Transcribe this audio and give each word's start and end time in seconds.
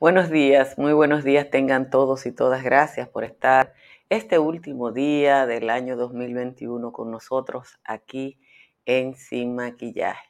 Buenos 0.00 0.30
días, 0.30 0.78
muy 0.78 0.94
buenos 0.94 1.24
días 1.24 1.50
tengan 1.50 1.90
todos 1.90 2.24
y 2.24 2.32
todas. 2.32 2.64
Gracias 2.64 3.06
por 3.06 3.22
estar 3.22 3.74
este 4.08 4.38
último 4.38 4.92
día 4.92 5.44
del 5.44 5.68
año 5.68 5.94
2021 5.94 6.90
con 6.90 7.10
nosotros 7.10 7.78
aquí 7.84 8.40
en 8.86 9.14
Sin 9.14 9.54
Maquillaje. 9.54 10.26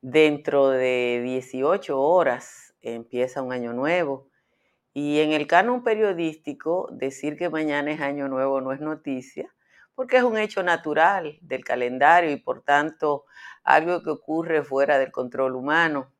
Dentro 0.00 0.68
de 0.70 1.20
18 1.22 1.96
horas 1.96 2.74
empieza 2.80 3.40
un 3.40 3.52
año 3.52 3.72
nuevo 3.72 4.26
y 4.92 5.20
en 5.20 5.30
el 5.30 5.46
canon 5.46 5.84
periodístico 5.84 6.88
decir 6.90 7.36
que 7.36 7.50
mañana 7.50 7.92
es 7.92 8.00
año 8.00 8.26
nuevo 8.26 8.60
no 8.60 8.72
es 8.72 8.80
noticia 8.80 9.54
porque 9.94 10.16
es 10.16 10.24
un 10.24 10.36
hecho 10.38 10.64
natural 10.64 11.38
del 11.40 11.62
calendario 11.62 12.32
y 12.32 12.36
por 12.36 12.62
tanto 12.62 13.26
algo 13.62 14.02
que 14.02 14.10
ocurre 14.10 14.64
fuera 14.64 14.98
del 14.98 15.12
control 15.12 15.54
humano. 15.54 16.10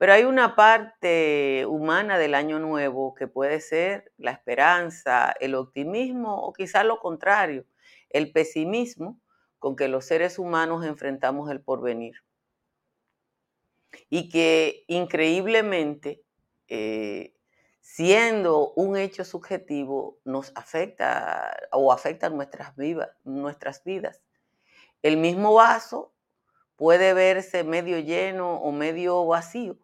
Pero 0.00 0.14
hay 0.14 0.24
una 0.24 0.56
parte 0.56 1.66
humana 1.66 2.16
del 2.16 2.34
año 2.34 2.58
nuevo 2.58 3.14
que 3.14 3.28
puede 3.28 3.60
ser 3.60 4.10
la 4.16 4.30
esperanza, 4.30 5.34
el 5.40 5.54
optimismo 5.54 6.42
o 6.42 6.54
quizás 6.54 6.86
lo 6.86 6.98
contrario, 7.00 7.66
el 8.08 8.32
pesimismo 8.32 9.20
con 9.58 9.76
que 9.76 9.88
los 9.88 10.06
seres 10.06 10.38
humanos 10.38 10.86
enfrentamos 10.86 11.50
el 11.50 11.60
porvenir. 11.60 12.14
Y 14.08 14.30
que 14.30 14.84
increíblemente, 14.88 16.24
eh, 16.68 17.34
siendo 17.82 18.72
un 18.72 18.96
hecho 18.96 19.26
subjetivo, 19.26 20.18
nos 20.24 20.50
afecta 20.54 21.54
o 21.72 21.92
afecta 21.92 22.30
nuestras, 22.30 22.72
nuestras 23.24 23.84
vidas. 23.84 24.22
El 25.02 25.18
mismo 25.18 25.52
vaso 25.52 26.14
puede 26.76 27.12
verse 27.12 27.64
medio 27.64 27.98
lleno 27.98 28.54
o 28.54 28.72
medio 28.72 29.26
vacío 29.26 29.76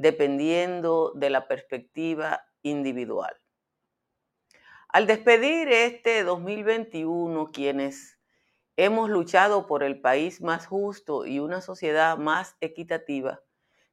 dependiendo 0.00 1.12
de 1.14 1.30
la 1.30 1.46
perspectiva 1.46 2.46
individual. 2.62 3.36
Al 4.88 5.06
despedir 5.06 5.68
este 5.68 6.24
2021, 6.24 7.50
quienes 7.52 8.18
hemos 8.76 9.10
luchado 9.10 9.66
por 9.66 9.82
el 9.82 10.00
país 10.00 10.40
más 10.40 10.66
justo 10.66 11.26
y 11.26 11.38
una 11.38 11.60
sociedad 11.60 12.16
más 12.16 12.56
equitativa, 12.60 13.42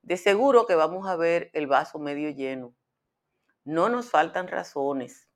de 0.02 0.18
seguro 0.18 0.66
que 0.66 0.76
vamos 0.76 1.08
a 1.08 1.18
ver 1.18 1.52
el 1.54 1.68
vaso 1.68 2.00
medio 2.00 2.30
lleno. 2.30 2.74
No 3.66 3.90
nos 3.90 4.10
faltan 4.10 4.48
razones. 4.48 5.28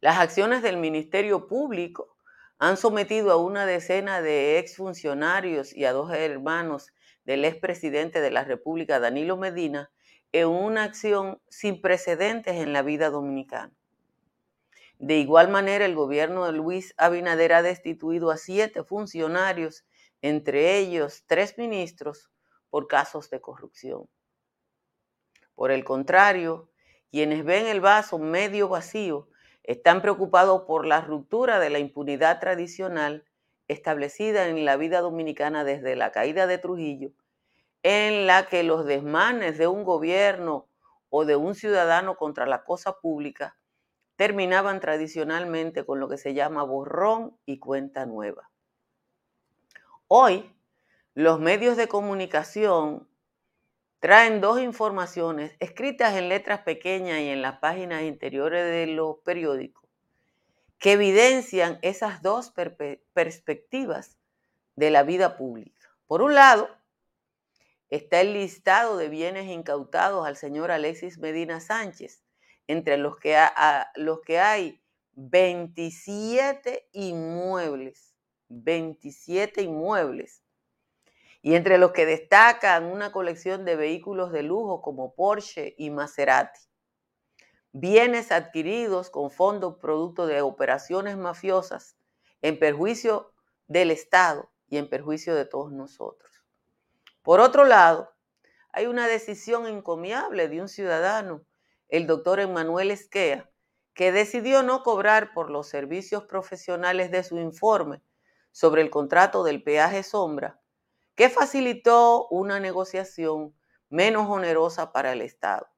Las 0.00 0.18
acciones 0.18 0.62
del 0.62 0.76
Ministerio 0.76 1.46
Público 1.46 2.16
han 2.58 2.76
sometido 2.76 3.30
a 3.30 3.36
una 3.36 3.64
decena 3.64 4.20
de 4.20 4.58
exfuncionarios 4.58 5.72
y 5.72 5.84
a 5.84 5.92
dos 5.92 6.12
hermanos 6.12 6.92
del 7.30 7.44
expresidente 7.44 8.20
de 8.20 8.32
la 8.32 8.42
República, 8.42 8.98
Danilo 8.98 9.36
Medina, 9.36 9.92
en 10.32 10.48
una 10.48 10.82
acción 10.82 11.40
sin 11.48 11.80
precedentes 11.80 12.56
en 12.56 12.72
la 12.72 12.82
vida 12.82 13.08
dominicana. 13.08 13.72
De 14.98 15.18
igual 15.18 15.48
manera, 15.48 15.84
el 15.84 15.94
gobierno 15.94 16.44
de 16.44 16.52
Luis 16.52 16.92
Abinader 16.96 17.52
ha 17.52 17.62
destituido 17.62 18.32
a 18.32 18.36
siete 18.36 18.82
funcionarios, 18.82 19.84
entre 20.22 20.78
ellos 20.78 21.22
tres 21.28 21.56
ministros, 21.56 22.32
por 22.68 22.88
casos 22.88 23.30
de 23.30 23.40
corrupción. 23.40 24.08
Por 25.54 25.70
el 25.70 25.84
contrario, 25.84 26.68
quienes 27.12 27.44
ven 27.44 27.68
el 27.68 27.80
vaso 27.80 28.18
medio 28.18 28.68
vacío 28.68 29.28
están 29.62 30.02
preocupados 30.02 30.62
por 30.62 30.84
la 30.84 31.00
ruptura 31.00 31.60
de 31.60 31.70
la 31.70 31.78
impunidad 31.78 32.40
tradicional 32.40 33.24
establecida 33.68 34.48
en 34.48 34.64
la 34.64 34.76
vida 34.76 35.00
dominicana 35.00 35.62
desde 35.62 35.94
la 35.94 36.10
caída 36.10 36.48
de 36.48 36.58
Trujillo 36.58 37.12
en 37.82 38.26
la 38.26 38.46
que 38.46 38.62
los 38.62 38.84
desmanes 38.84 39.58
de 39.58 39.66
un 39.66 39.84
gobierno 39.84 40.68
o 41.08 41.24
de 41.24 41.36
un 41.36 41.54
ciudadano 41.54 42.16
contra 42.16 42.46
la 42.46 42.64
cosa 42.64 43.00
pública 43.00 43.56
terminaban 44.16 44.80
tradicionalmente 44.80 45.84
con 45.84 45.98
lo 45.98 46.08
que 46.08 46.18
se 46.18 46.34
llama 46.34 46.62
borrón 46.62 47.38
y 47.46 47.58
cuenta 47.58 48.04
nueva. 48.04 48.50
Hoy, 50.08 50.54
los 51.14 51.40
medios 51.40 51.76
de 51.76 51.88
comunicación 51.88 53.08
traen 53.98 54.40
dos 54.40 54.60
informaciones 54.60 55.56
escritas 55.58 56.16
en 56.16 56.28
letras 56.28 56.60
pequeñas 56.60 57.20
y 57.20 57.28
en 57.28 57.42
las 57.42 57.58
páginas 57.58 58.02
interiores 58.02 58.64
de 58.64 58.86
los 58.88 59.18
periódicos 59.24 59.80
que 60.78 60.92
evidencian 60.92 61.78
esas 61.82 62.22
dos 62.22 62.52
perspectivas 63.12 64.18
de 64.76 64.90
la 64.90 65.02
vida 65.02 65.36
pública. 65.36 65.90
Por 66.06 66.22
un 66.22 66.34
lado, 66.34 66.68
está 67.90 68.20
el 68.20 68.34
listado 68.34 68.96
de 68.96 69.08
bienes 69.08 69.48
incautados 69.48 70.26
al 70.26 70.36
señor 70.36 70.70
Alexis 70.70 71.18
Medina 71.18 71.60
Sánchez, 71.60 72.22
entre 72.68 72.96
los 72.96 73.16
que, 73.16 73.36
hay 74.38 74.80
27 75.14 76.88
inmuebles, 76.92 78.14
27 78.48 79.62
inmuebles, 79.62 80.42
y 81.42 81.56
entre 81.56 81.78
los 81.78 81.90
que 81.90 82.06
destacan 82.06 82.84
una 82.84 83.10
colección 83.10 83.64
de 83.64 83.74
vehículos 83.74 84.30
de 84.30 84.44
lujo 84.44 84.82
como 84.82 85.14
Porsche 85.14 85.74
y 85.76 85.90
Maserati. 85.90 86.60
Bienes 87.72 88.30
adquiridos 88.30 89.10
con 89.10 89.30
fondos 89.30 89.78
producto 89.78 90.26
de 90.26 90.42
operaciones 90.42 91.16
mafiosas 91.16 91.96
en 92.42 92.58
perjuicio 92.58 93.32
del 93.68 93.90
Estado 93.90 94.50
y 94.68 94.76
en 94.76 94.88
perjuicio 94.88 95.34
de 95.34 95.44
todos 95.44 95.72
nosotros. 95.72 96.29
Por 97.22 97.40
otro 97.40 97.64
lado, 97.64 98.14
hay 98.72 98.86
una 98.86 99.06
decisión 99.06 99.66
encomiable 99.66 100.48
de 100.48 100.62
un 100.62 100.68
ciudadano, 100.68 101.44
el 101.88 102.06
doctor 102.06 102.40
Emanuel 102.40 102.90
Esquea, 102.90 103.50
que 103.94 104.12
decidió 104.12 104.62
no 104.62 104.82
cobrar 104.82 105.34
por 105.34 105.50
los 105.50 105.68
servicios 105.68 106.24
profesionales 106.24 107.10
de 107.10 107.22
su 107.22 107.36
informe 107.38 108.02
sobre 108.52 108.80
el 108.80 108.90
contrato 108.90 109.44
del 109.44 109.62
peaje 109.62 110.02
sombra, 110.02 110.60
que 111.14 111.28
facilitó 111.28 112.26
una 112.28 112.60
negociación 112.60 113.54
menos 113.90 114.28
onerosa 114.28 114.92
para 114.92 115.12
el 115.12 115.20
Estado. 115.20 115.68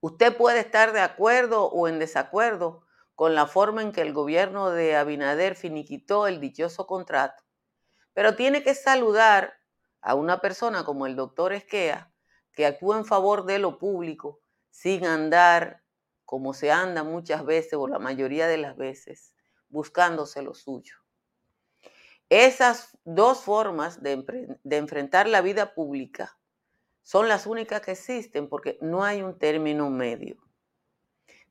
Usted 0.00 0.36
puede 0.36 0.60
estar 0.60 0.92
de 0.92 1.00
acuerdo 1.00 1.66
o 1.66 1.86
en 1.86 1.98
desacuerdo 1.98 2.84
con 3.14 3.34
la 3.34 3.46
forma 3.46 3.82
en 3.82 3.92
que 3.92 4.00
el 4.00 4.14
gobierno 4.14 4.70
de 4.70 4.96
Abinader 4.96 5.54
finiquitó 5.54 6.26
el 6.26 6.40
dichoso 6.40 6.86
contrato, 6.86 7.44
pero 8.14 8.34
tiene 8.34 8.62
que 8.62 8.74
saludar 8.74 9.59
a 10.00 10.14
una 10.14 10.40
persona 10.40 10.84
como 10.84 11.06
el 11.06 11.16
doctor 11.16 11.52
Esquea, 11.52 12.12
que 12.52 12.66
actúa 12.66 12.98
en 12.98 13.04
favor 13.04 13.44
de 13.44 13.58
lo 13.58 13.78
público 13.78 14.40
sin 14.70 15.04
andar 15.04 15.82
como 16.24 16.54
se 16.54 16.70
anda 16.70 17.02
muchas 17.02 17.44
veces 17.44 17.74
o 17.74 17.88
la 17.88 17.98
mayoría 17.98 18.46
de 18.46 18.56
las 18.56 18.76
veces, 18.76 19.34
buscándose 19.68 20.42
lo 20.42 20.54
suyo. 20.54 20.94
Esas 22.28 22.96
dos 23.04 23.40
formas 23.40 24.00
de, 24.04 24.24
enfrentar 24.70 25.28
la 25.28 25.40
vida 25.40 25.74
pública 25.74 26.38
son 27.02 27.26
las 27.26 27.46
únicas 27.46 27.80
que 27.80 27.90
existen 27.90 28.48
porque 28.48 28.78
no 28.80 29.02
hay 29.02 29.22
un 29.22 29.36
término 29.36 29.90
medio. 29.90 30.36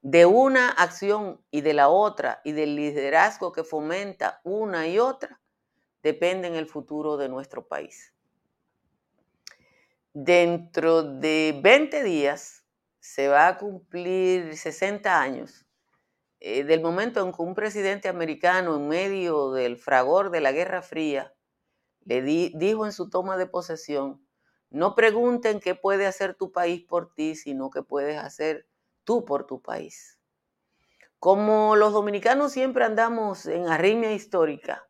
De 0.02 0.26
una 0.26 0.70
acción 0.70 1.44
y 1.52 1.60
de 1.60 1.74
la 1.74 1.90
otra 1.90 2.40
y 2.46 2.54
del 2.54 2.78
liderazgo 2.78 3.52
que 3.52 3.66
fomenta 3.66 4.40
una 4.46 4.88
y 4.88 5.00
otra, 5.00 5.42
depende 6.02 6.48
en 6.48 6.56
el 6.56 6.68
futuro 6.68 7.18
de 7.18 7.28
nuestro 7.28 7.68
país. 7.68 8.14
Dentro 10.14 11.04
de 11.04 11.60
20 11.62 12.04
días 12.04 12.66
se 13.00 13.28
va 13.28 13.48
a 13.48 13.58
cumplir 13.60 14.58
60 14.58 15.22
años 15.22 15.68
eh, 16.40 16.64
del 16.64 16.82
momento 16.82 17.24
en 17.24 17.32
que 17.32 17.44
un 17.44 17.54
presidente 17.54 18.10
americano 18.10 18.76
en 18.78 18.88
medio 18.88 19.52
del 19.52 19.78
fragor 19.78 20.32
de 20.32 20.42
la 20.42 20.52
Guerra 20.52 20.82
Fría 20.82 21.36
le 22.06 22.24
dijo 22.24 22.88
en 22.88 22.92
su 22.92 23.12
toma 23.12 23.38
de 23.38 23.46
posesión, 23.46 24.26
no 24.72 24.96
pregunten 24.96 25.60
qué 25.60 25.76
puede 25.76 26.08
hacer 26.08 26.34
tu 26.34 26.52
país 26.52 26.84
por 26.84 27.14
ti, 27.14 27.36
sino 27.36 27.70
qué 27.70 27.84
puedes 27.84 28.18
hacer 28.18 28.68
tú 29.04 29.26
por 29.26 29.46
tu 29.46 29.62
país. 29.62 30.20
Como 31.20 31.76
los 31.76 31.94
dominicanos 31.94 32.52
siempre 32.52 32.84
andamos 32.84 33.46
en 33.46 33.68
arritmia 33.68 34.12
histórica, 34.12 34.90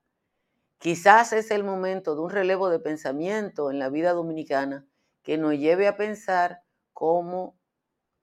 quizás 0.77 1.33
es 1.33 1.51
el 1.51 1.65
momento 1.65 2.15
de 2.15 2.21
un 2.21 2.29
relevo 2.29 2.69
de 2.69 2.79
pensamiento 2.79 3.69
en 3.69 3.79
la 3.79 3.89
vida 3.89 4.13
dominicana 4.13 4.88
que 5.29 5.37
nos 5.37 5.53
lleve 5.59 5.87
a 5.87 5.95
pensar 5.95 6.63
como 6.91 7.55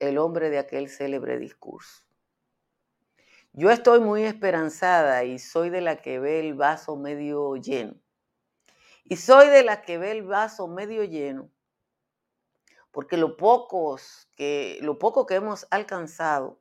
el 0.00 0.18
hombre 0.18 0.50
de 0.50 0.58
aquel 0.58 0.88
célebre 0.88 1.38
discurso. 1.38 2.02
Yo 3.52 3.70
estoy 3.70 4.00
muy 4.00 4.24
esperanzada 4.24 5.22
y 5.22 5.38
soy 5.38 5.70
de 5.70 5.82
la 5.82 6.02
que 6.02 6.18
ve 6.18 6.40
el 6.40 6.54
vaso 6.54 6.96
medio 6.96 7.54
lleno. 7.54 7.94
Y 9.04 9.18
soy 9.18 9.50
de 9.50 9.62
la 9.62 9.82
que 9.82 9.98
ve 9.98 10.10
el 10.10 10.24
vaso 10.24 10.66
medio 10.66 11.04
lleno 11.04 11.48
porque 12.90 13.16
lo, 13.16 13.36
pocos 13.36 14.28
que, 14.34 14.80
lo 14.82 14.98
poco 14.98 15.26
que 15.26 15.36
hemos 15.36 15.68
alcanzado 15.70 16.60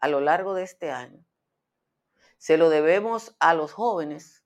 a 0.00 0.08
lo 0.08 0.20
largo 0.20 0.54
de 0.54 0.64
este 0.64 0.90
año 0.90 1.24
se 2.38 2.56
lo 2.56 2.70
debemos 2.70 3.36
a 3.38 3.54
los 3.54 3.72
jóvenes 3.72 4.42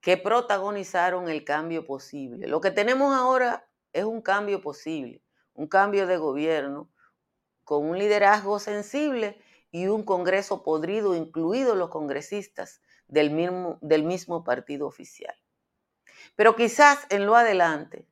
que 0.00 0.16
protagonizaron 0.16 1.28
el 1.28 1.44
cambio 1.44 1.84
posible. 1.84 2.48
Lo 2.48 2.62
que 2.62 2.70
tenemos 2.70 3.14
ahora 3.14 3.69
es 3.92 4.04
un 4.04 4.22
cambio 4.22 4.60
posible, 4.60 5.22
un 5.54 5.66
cambio 5.66 6.06
de 6.06 6.16
gobierno 6.16 6.90
con 7.64 7.84
un 7.84 7.98
liderazgo 7.98 8.58
sensible 8.58 9.40
y 9.70 9.86
un 9.86 10.02
Congreso 10.02 10.62
podrido, 10.62 11.14
incluidos 11.14 11.76
los 11.76 11.90
congresistas 11.90 12.80
del 13.06 13.30
mismo, 13.30 14.44
partido 14.44 14.86
oficial. 14.86 15.34
Pero 16.36 16.56
quizás 16.56 17.06
en 17.10 17.26
lo 17.26 17.36
adelante 17.36 18.06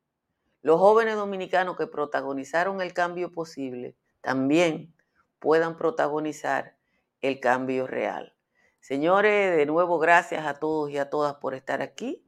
los 0.62 0.78
jóvenes 0.80 1.16
dominicanos 1.16 1.76
que 1.76 1.86
protagonizaron 1.86 2.80
el 2.80 2.92
cambio 2.92 3.32
posible 3.32 3.96
también 4.20 4.94
puedan 5.38 5.76
protagonizar 5.76 6.76
el 7.20 7.40
cambio 7.40 7.86
real. 7.86 8.34
Señores, 8.80 9.56
de 9.56 9.66
nuevo 9.66 9.98
gracias 9.98 10.46
a 10.46 10.54
todos 10.54 10.90
y 10.90 10.98
a 10.98 11.10
todas 11.10 11.34
por 11.36 11.54
estar 11.54 11.82
aquí. 11.82 12.27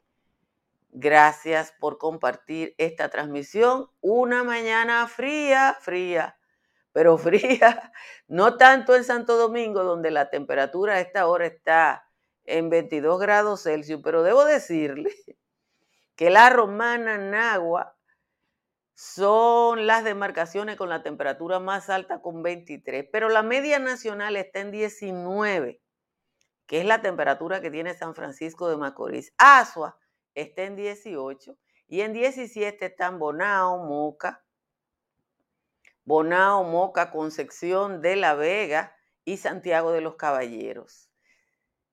Gracias 0.93 1.73
por 1.79 1.99
compartir 1.99 2.75
esta 2.77 3.09
transmisión. 3.11 3.89
Una 4.01 4.43
mañana 4.43 5.07
fría, 5.07 5.77
fría, 5.81 6.37
pero 6.93 7.17
fría, 7.19 7.93
no 8.27 8.57
tanto 8.57 8.97
en 8.97 9.05
Santo 9.05 9.37
Domingo, 9.37 9.85
donde 9.85 10.11
la 10.11 10.31
temperatura 10.31 10.95
a 10.95 11.01
esta 11.01 11.29
hora 11.29 11.47
está 11.47 12.09
en 12.45 12.71
22 12.71 13.21
grados 13.21 13.63
Celsius, 13.63 14.01
pero 14.03 14.23
debo 14.25 14.45
decirle 14.45 15.15
que 16.17 16.31
la 16.31 16.51
romana 16.51 17.19
Nagua 17.19 17.97
son 18.95 19.87
las 19.87 20.03
demarcaciones 20.05 20.77
con 20.77 20.89
la 20.89 21.03
temperatura 21.03 21.61
más 21.61 21.89
alta 21.89 22.21
con 22.21 22.43
23, 22.43 23.07
pero 23.13 23.29
la 23.29 23.43
media 23.43 23.79
nacional 23.79 24.37
está 24.37 24.59
en 24.61 24.73
19, 24.73 25.81
que 26.67 26.81
es 26.81 26.85
la 26.85 27.01
temperatura 27.01 27.61
que 27.61 27.71
tiene 27.71 27.95
San 27.95 28.15
Francisco 28.15 28.69
de 28.69 28.77
Macorís. 28.77 29.33
Asua 29.39 29.97
está 30.35 30.63
en 30.63 30.77
18 30.77 31.57
y 31.89 32.03
en 32.03 32.13
17 32.13 32.87
están 32.87 33.19
Bonao, 33.19 33.85
Moca, 33.85 34.45
Bonao, 36.05 36.65
Moca, 36.65 37.11
Concepción 37.11 38.01
de 38.01 38.17
la 38.17 38.35
Vega 38.35 38.97
y 39.25 39.37
Santiago 39.37 39.93
de 39.93 40.01
los 40.01 40.17
Caballeros. 40.17 41.11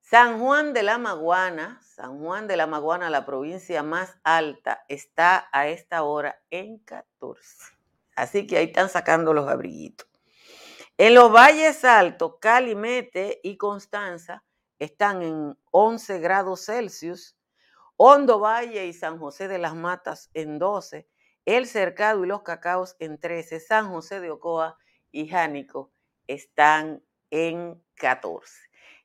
San 0.02 0.40
Juan 0.40 0.72
de 0.74 0.84
la 0.84 0.98
Maguana, 0.98 1.82
San 1.84 2.20
Juan 2.20 2.48
de 2.48 2.56
la 2.56 2.66
Maguana, 2.66 3.10
la 3.10 3.26
provincia 3.26 3.84
más 3.84 4.18
alta, 4.24 4.86
está 4.88 5.50
a 5.52 5.68
esta 5.68 6.04
hora 6.04 6.42
en 6.50 6.80
14. 6.80 7.78
Así 8.16 8.48
que 8.48 8.58
ahí 8.58 8.66
están 8.68 8.90
sacando 8.90 9.34
los 9.34 9.50
abriguitos. 9.50 10.08
En 10.98 11.14
los 11.14 11.32
valles 11.32 11.86
altos, 11.86 12.38
Calimete 12.40 13.40
y 13.44 13.58
Constanza 13.58 14.44
están 14.80 15.22
en 15.22 15.58
11 15.72 16.20
grados 16.20 16.66
Celsius. 16.66 17.37
Hondo 18.00 18.40
Valle 18.40 18.86
y 18.86 18.94
San 18.94 19.18
José 19.18 19.48
de 19.48 19.58
las 19.58 19.74
Matas 19.74 20.30
en 20.36 20.60
12. 20.60 21.10
El 21.46 21.66
Cercado 21.66 22.24
y 22.24 22.28
los 22.28 22.44
Cacaos 22.44 22.96
en 23.00 23.20
13. 23.20 23.60
San 23.60 23.90
José 23.90 24.20
de 24.20 24.30
Ocoa 24.30 24.78
y 25.12 25.28
Jánico 25.28 25.92
están 26.28 27.04
en 27.32 27.84
14. 27.96 28.54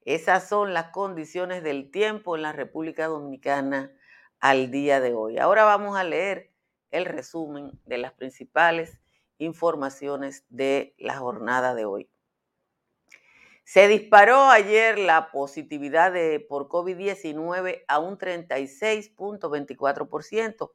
Esas 0.05 0.47
son 0.47 0.75
las 0.75 0.89
condiciones 0.89 1.63
del 1.63 1.91
tiempo 1.91 2.37
en 2.37 2.43
la 2.43 2.53
República 2.53 3.07
Dominicana 3.07 3.91
al 4.41 4.71
día 4.71 5.01
de 5.01 5.15
hoy. 5.15 5.39
Ahora 5.39 5.65
vamos 5.65 5.97
a 5.97 6.05
leer 6.05 6.53
el 6.91 7.07
resumen 7.07 7.81
de 7.87 7.97
las 7.97 8.13
principales 8.13 9.01
informaciones 9.39 10.45
de 10.51 10.95
la 10.99 11.17
jornada 11.17 11.75
de 11.75 11.87
hoy. 11.87 12.12
Se 13.73 13.89
disparó 13.89 14.51
ayer 14.51 14.99
la 14.99 15.31
positividad 15.31 16.13
de, 16.13 16.45
por 16.47 16.69
COVID-19 16.69 17.85
a 17.89 17.99
un 18.01 18.19
36.24% 18.19 20.73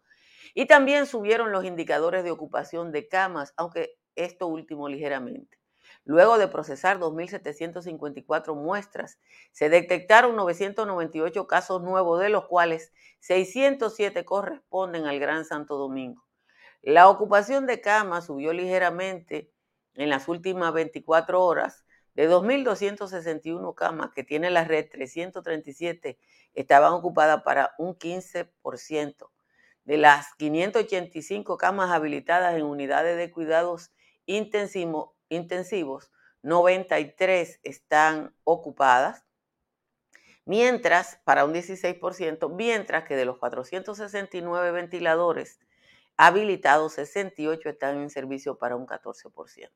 y 0.55 0.65
también 0.65 1.05
subieron 1.05 1.51
los 1.51 1.63
indicadores 1.63 2.23
de 2.23 2.31
ocupación 2.31 2.91
de 2.91 3.07
camas, 3.07 3.53
aunque 3.55 3.99
esto 4.15 4.47
último 4.47 4.89
ligeramente. 4.89 5.59
Luego 6.05 6.39
de 6.39 6.47
procesar 6.47 6.97
2.754 6.97 8.55
muestras, 8.55 9.19
se 9.51 9.69
detectaron 9.69 10.35
998 10.35 11.45
casos 11.45 11.83
nuevos, 11.83 12.19
de 12.19 12.29
los 12.29 12.47
cuales 12.47 12.91
607 13.19 14.25
corresponden 14.25 15.05
al 15.05 15.19
Gran 15.19 15.45
Santo 15.45 15.77
Domingo. 15.77 16.25
La 16.81 17.09
ocupación 17.09 17.67
de 17.67 17.79
camas 17.79 18.25
subió 18.25 18.53
ligeramente 18.53 19.51
en 19.93 20.09
las 20.09 20.27
últimas 20.27 20.73
24 20.73 21.43
horas. 21.43 21.83
De 22.17 22.27
2.261 22.27 23.75
camas 23.75 24.09
que 24.11 24.23
tiene 24.23 24.49
la 24.49 24.63
red, 24.63 24.89
337 24.89 26.17
estaban 26.55 26.91
ocupadas 26.93 27.43
para 27.43 27.75
un 27.77 27.95
15%. 27.95 29.29
De 29.83 29.97
las 29.97 30.33
585 30.33 31.59
camas 31.59 31.91
habilitadas 31.91 32.55
en 32.55 32.63
unidades 32.63 33.17
de 33.17 33.29
cuidados 33.29 33.91
intensivos, 34.25 35.11
intensivos, 35.29 36.11
93 36.41 37.59
están 37.61 38.33
ocupadas, 38.43 39.23
mientras, 40.43 41.19
para 41.23 41.45
un 41.45 41.53
16%, 41.53 42.49
mientras 42.49 43.03
que 43.03 43.15
de 43.15 43.25
los 43.25 43.37
469 43.37 44.71
ventiladores 44.71 45.59
habilitados, 46.15 46.93
68 46.93 47.69
están 47.69 48.01
en 48.01 48.09
servicio 48.09 48.57
para 48.57 48.75
un 48.75 48.87
14%. 48.87 49.69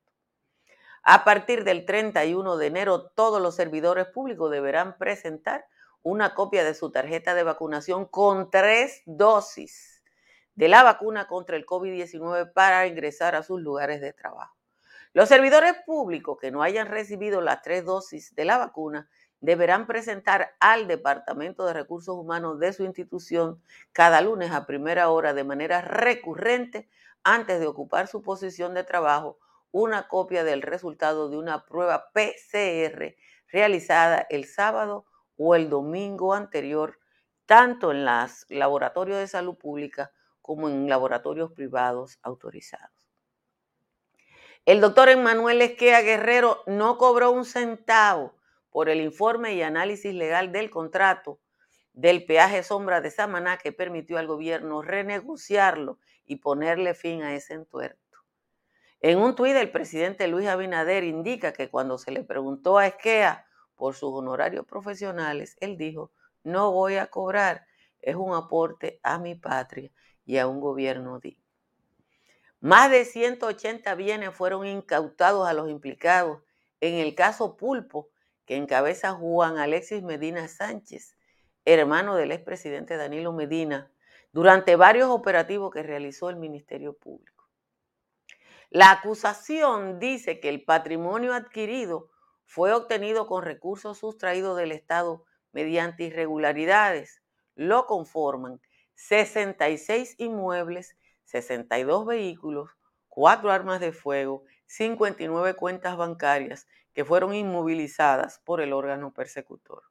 A 1.04 1.24
partir 1.24 1.64
del 1.64 1.86
31 1.86 2.58
de 2.58 2.68
enero, 2.68 3.10
todos 3.16 3.42
los 3.42 3.56
servidores 3.56 4.06
públicos 4.08 4.52
deberán 4.52 4.98
presentar 5.00 5.66
una 6.04 6.36
copia 6.36 6.64
de 6.64 6.76
su 6.76 6.92
tarjeta 6.92 7.34
de 7.34 7.44
vacunación 7.44 8.06
con 8.06 8.52
tres 8.52 9.02
dosis 9.06 10.04
de 10.54 10.68
la 10.68 10.84
vacuna 10.84 11.28
contra 11.28 11.58
el 11.58 11.66
COVID-19 11.66 12.54
para 12.54 12.86
ingresar 12.86 13.36
a 13.36 13.42
sus 13.42 13.60
lugares 13.60 14.00
de 14.00 14.14
trabajo. 14.14 14.56
Los 15.14 15.28
servidores 15.28 15.74
públicos 15.86 16.38
que 16.40 16.52
no 16.52 16.62
hayan 16.62 16.88
recibido 16.88 17.42
las 17.42 17.64
tres 17.64 17.84
dosis 17.84 18.36
de 18.36 18.46
la 18.46 18.60
vacuna 18.60 19.10
deberán 19.40 19.88
presentar 19.88 20.56
al 20.60 20.88
Departamento 20.88 21.66
de 21.66 21.74
Recursos 21.74 22.16
Humanos 22.16 22.60
de 22.60 22.74
su 22.74 22.84
institución 22.84 23.60
cada 23.92 24.22
lunes 24.22 24.52
a 24.52 24.68
primera 24.68 25.10
hora 25.10 25.34
de 25.34 25.44
manera 25.44 25.82
recurrente 25.82 26.88
antes 27.24 27.60
de 27.60 27.66
ocupar 27.66 28.08
su 28.08 28.22
posición 28.22 28.76
de 28.76 28.84
trabajo 28.84 29.40
una 29.72 30.08
copia 30.08 30.44
del 30.44 30.62
resultado 30.62 31.30
de 31.30 31.38
una 31.38 31.66
prueba 31.66 32.12
PCR 32.14 33.16
realizada 33.48 34.26
el 34.30 34.46
sábado 34.46 35.06
o 35.38 35.56
el 35.56 35.70
domingo 35.70 36.34
anterior, 36.34 37.00
tanto 37.46 37.92
en 37.92 38.06
los 38.06 38.46
laboratorios 38.50 39.18
de 39.18 39.28
salud 39.28 39.56
pública 39.56 40.12
como 40.42 40.70
en 40.70 40.90
laboratorios 40.90 41.52
privados 41.52 42.20
autorizados. 42.22 43.10
El 44.66 44.80
doctor 44.80 45.10
Emmanuel 45.10 45.62
Esquea 45.62 46.02
Guerrero 46.02 46.64
no 46.68 46.98
cobró 46.98 47.32
un 47.32 47.46
centavo 47.46 48.36
por 48.70 48.90
el 48.90 49.02
informe 49.02 49.54
y 49.54 49.64
análisis 49.64 50.14
legal 50.14 50.52
del 50.52 50.70
contrato 50.70 51.40
del 51.94 52.26
peaje 52.26 52.64
sombra 52.64 53.02
de 53.02 53.12
Samaná 53.12 53.58
que 53.58 53.72
permitió 53.72 54.18
al 54.18 54.28
gobierno 54.28 54.82
renegociarlo 54.82 56.00
y 56.26 56.38
ponerle 56.38 56.94
fin 56.94 57.24
a 57.24 57.36
ese 57.36 57.54
entuerto. 57.54 58.11
En 59.04 59.18
un 59.18 59.34
tuit 59.34 59.56
el 59.56 59.72
presidente 59.72 60.28
Luis 60.28 60.48
Abinader 60.48 61.04
indica 61.04 61.54
que 61.54 61.72
cuando 61.72 61.98
se 61.98 62.12
le 62.12 62.24
preguntó 62.24 62.78
a 62.78 62.86
Esquea 62.86 63.48
por 63.76 63.96
sus 63.96 64.14
honorarios 64.14 64.64
profesionales, 64.68 65.58
él 65.60 65.76
dijo, 65.76 66.12
no 66.44 66.72
voy 66.72 66.98
a 66.98 67.08
cobrar, 67.08 67.66
es 68.00 68.16
un 68.16 68.36
aporte 68.36 69.00
a 69.02 69.18
mi 69.18 69.34
patria 69.34 69.92
y 70.24 70.38
a 70.38 70.48
un 70.48 70.60
gobierno 70.60 71.20
digno. 71.20 71.44
Más 72.60 72.92
de 72.92 73.06
180 73.06 73.96
bienes 73.96 74.36
fueron 74.36 74.68
incautados 74.68 75.48
a 75.48 75.54
los 75.54 75.68
implicados 75.68 76.44
en 76.80 76.94
el 76.94 77.16
caso 77.16 77.58
Pulpo, 77.58 78.10
que 78.46 78.56
encabeza 78.56 79.14
Juan 79.14 79.58
Alexis 79.58 80.04
Medina 80.04 80.48
Sánchez, 80.48 81.18
hermano 81.66 82.16
del 82.16 82.32
expresidente 82.32 82.98
Danilo 82.98 83.34
Medina, 83.34 83.92
durante 84.32 84.76
varios 84.76 85.10
operativos 85.10 85.74
que 85.74 85.82
realizó 85.82 86.30
el 86.30 86.36
Ministerio 86.36 86.94
Público. 86.94 87.41
La 88.72 88.90
acusación 88.90 90.00
dice 90.00 90.40
que 90.40 90.48
el 90.48 90.64
patrimonio 90.64 91.34
adquirido 91.34 92.10
fue 92.46 92.72
obtenido 92.72 93.28
con 93.28 93.44
recursos 93.44 93.98
sustraídos 93.98 94.56
del 94.56 94.72
Estado 94.72 95.26
mediante 95.52 96.06
irregularidades. 96.06 97.22
Lo 97.56 97.86
conforman 97.86 98.62
66 98.96 100.16
inmuebles 100.20 100.96
62 101.26 102.06
vehículos, 102.06 102.70
cuatro 103.10 103.52
armas 103.52 103.82
de 103.82 103.92
fuego, 103.92 104.46
59 104.68 105.54
cuentas 105.56 105.98
bancarias 105.98 106.66
que 106.94 107.04
fueron 107.04 107.34
inmovilizadas 107.34 108.40
por 108.40 108.62
el 108.62 108.72
órgano 108.72 109.14
persecutor. 109.14 109.84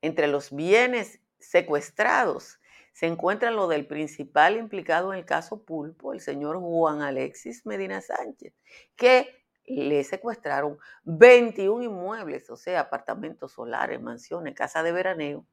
Entre 0.00 0.26
los 0.26 0.54
bienes 0.54 1.20
secuestrados 1.38 2.60
se 2.94 3.06
encuentra 3.06 3.50
lo 3.50 3.66
del 3.66 3.86
principal 3.86 4.56
implicado 4.56 5.12
en 5.12 5.18
el 5.18 5.24
caso 5.24 5.64
Pulpo, 5.64 6.12
el 6.12 6.20
señor 6.20 6.60
Juan 6.60 7.02
Alexis 7.02 7.66
Medina 7.66 8.00
Sánchez, 8.00 8.54
que 8.94 9.44
le 9.66 10.04
secuestraron 10.04 10.78
21 11.02 11.82
inmuebles, 11.82 12.48
o 12.50 12.56
sea, 12.56 12.80
apartamentos 12.80 13.52
solares, 13.52 14.00
mansiones, 14.00 14.54
casa 14.54 14.84
de 14.84 14.92
veraneo, 14.92 15.44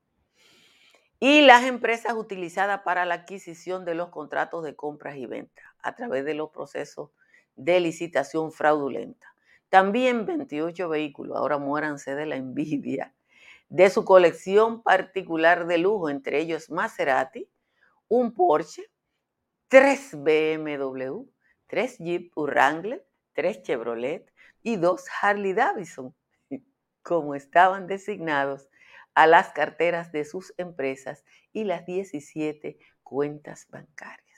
y 1.19 1.41
las 1.41 1.63
empresas 1.63 2.13
utilizadas 2.13 2.81
para 2.81 3.05
la 3.05 3.15
adquisición 3.15 3.85
de 3.85 3.95
los 3.95 4.09
contratos 4.09 4.63
de 4.63 4.75
compras 4.75 5.15
y 5.17 5.25
ventas 5.25 5.65
a 5.81 5.95
través 5.95 6.23
de 6.25 6.35
los 6.35 6.51
procesos 6.51 7.09
de 7.55 7.79
licitación 7.79 8.51
fraudulenta. 8.51 9.27
También 9.69 10.27
28 10.27 10.89
vehículos, 10.89 11.37
ahora 11.37 11.57
muéranse 11.57 12.13
de 12.13 12.27
la 12.27 12.35
envidia, 12.35 13.15
de 13.71 13.89
su 13.89 14.03
colección 14.03 14.83
particular 14.83 15.65
de 15.65 15.77
lujo, 15.77 16.09
entre 16.09 16.39
ellos 16.39 16.69
Maserati, 16.69 17.49
un 18.09 18.33
Porsche, 18.33 18.91
tres 19.69 20.11
BMW, 20.11 21.23
tres 21.67 21.97
Jeep 21.97 22.33
Wrangler, 22.35 23.07
tres 23.31 23.63
Chevrolet 23.63 24.29
y 24.61 24.75
dos 24.75 25.05
Harley 25.21 25.53
Davidson, 25.53 26.13
como 27.01 27.33
estaban 27.33 27.87
designados 27.87 28.67
a 29.15 29.25
las 29.25 29.53
carteras 29.53 30.11
de 30.11 30.25
sus 30.25 30.53
empresas 30.57 31.23
y 31.53 31.63
las 31.63 31.85
17 31.85 32.77
cuentas 33.03 33.67
bancarias. 33.69 34.30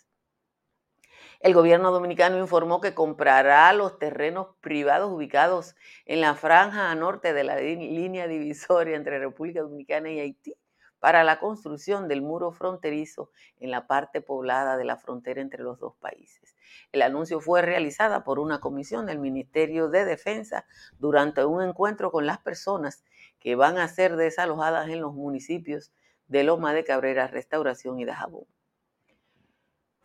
El 1.43 1.53
gobierno 1.53 1.91
dominicano 1.91 2.37
informó 2.37 2.79
que 2.79 2.93
comprará 2.93 3.73
los 3.73 3.99
terrenos 3.99 4.55
privados 4.61 5.11
ubicados 5.11 5.75
en 6.05 6.21
la 6.21 6.35
franja 6.35 6.95
norte 6.95 7.33
de 7.33 7.43
la 7.43 7.57
línea 7.57 8.29
divisoria 8.29 8.95
entre 8.95 9.19
República 9.19 9.59
Dominicana 9.59 10.09
y 10.09 10.21
Haití 10.21 10.55
para 10.99 11.25
la 11.25 11.41
construcción 11.41 12.07
del 12.07 12.21
muro 12.21 12.53
fronterizo 12.53 13.29
en 13.59 13.71
la 13.71 13.87
parte 13.87 14.21
poblada 14.21 14.77
de 14.77 14.85
la 14.85 14.95
frontera 14.95 15.41
entre 15.41 15.63
los 15.63 15.79
dos 15.79 15.97
países. 15.97 16.55
El 16.93 17.01
anuncio 17.01 17.41
fue 17.41 17.61
realizada 17.61 18.23
por 18.23 18.39
una 18.39 18.61
comisión 18.61 19.05
del 19.05 19.19
Ministerio 19.19 19.89
de 19.89 20.05
Defensa 20.05 20.65
durante 20.97 21.43
un 21.43 21.61
encuentro 21.61 22.09
con 22.09 22.25
las 22.25 22.37
personas 22.37 23.03
que 23.41 23.55
van 23.55 23.77
a 23.79 23.89
ser 23.89 24.15
desalojadas 24.15 24.87
en 24.87 25.01
los 25.01 25.13
municipios 25.13 25.91
de 26.29 26.45
Loma 26.45 26.73
de 26.73 26.85
Cabrera, 26.85 27.27
Restauración 27.27 27.99
y 27.99 28.05
Dajabón. 28.05 28.45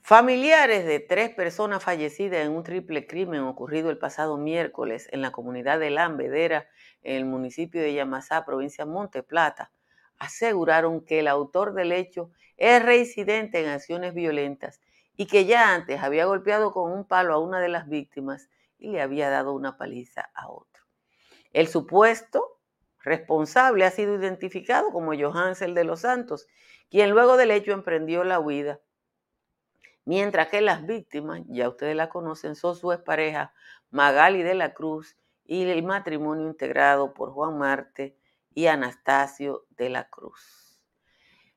Familiares 0.08 0.86
de 0.86 1.00
tres 1.00 1.34
personas 1.34 1.84
fallecidas 1.84 2.40
en 2.40 2.52
un 2.52 2.62
triple 2.62 3.06
crimen 3.06 3.42
ocurrido 3.42 3.90
el 3.90 3.98
pasado 3.98 4.38
miércoles 4.38 5.06
en 5.12 5.20
la 5.20 5.32
comunidad 5.32 5.78
de 5.78 5.90
Lambedera, 5.90 6.66
en 7.02 7.16
el 7.16 7.24
municipio 7.26 7.82
de 7.82 7.92
Yamasá, 7.92 8.46
provincia 8.46 8.86
de 8.86 8.90
Monte 8.90 9.22
Plata, 9.22 9.70
aseguraron 10.18 11.04
que 11.04 11.18
el 11.18 11.28
autor 11.28 11.74
del 11.74 11.92
hecho 11.92 12.30
es 12.56 12.82
reincidente 12.82 13.62
en 13.62 13.68
acciones 13.68 14.14
violentas 14.14 14.80
y 15.14 15.26
que 15.26 15.44
ya 15.44 15.74
antes 15.74 16.02
había 16.02 16.24
golpeado 16.24 16.72
con 16.72 16.90
un 16.90 17.06
palo 17.06 17.34
a 17.34 17.38
una 17.38 17.60
de 17.60 17.68
las 17.68 17.86
víctimas 17.86 18.48
y 18.78 18.92
le 18.92 19.02
había 19.02 19.28
dado 19.28 19.52
una 19.52 19.76
paliza 19.76 20.30
a 20.32 20.48
otro. 20.48 20.84
El 21.52 21.68
supuesto 21.68 22.58
responsable 23.02 23.84
ha 23.84 23.90
sido 23.90 24.14
identificado 24.14 24.90
como 24.90 25.12
Johansel 25.14 25.74
de 25.74 25.84
los 25.84 26.00
Santos, 26.00 26.46
quien 26.88 27.10
luego 27.10 27.36
del 27.36 27.50
hecho 27.50 27.72
emprendió 27.72 28.24
la 28.24 28.40
huida 28.40 28.80
mientras 30.08 30.48
que 30.48 30.62
las 30.62 30.86
víctimas, 30.86 31.42
ya 31.48 31.68
ustedes 31.68 31.94
la 31.94 32.08
conocen, 32.08 32.54
son 32.54 32.74
su 32.74 32.92
expareja 32.92 33.52
Magali 33.90 34.42
de 34.42 34.54
la 34.54 34.72
Cruz 34.72 35.18
y 35.44 35.68
el 35.68 35.82
matrimonio 35.82 36.46
integrado 36.46 37.12
por 37.12 37.30
Juan 37.30 37.58
Marte 37.58 38.16
y 38.54 38.68
Anastasio 38.68 39.66
de 39.76 39.90
la 39.90 40.08
Cruz. 40.08 40.80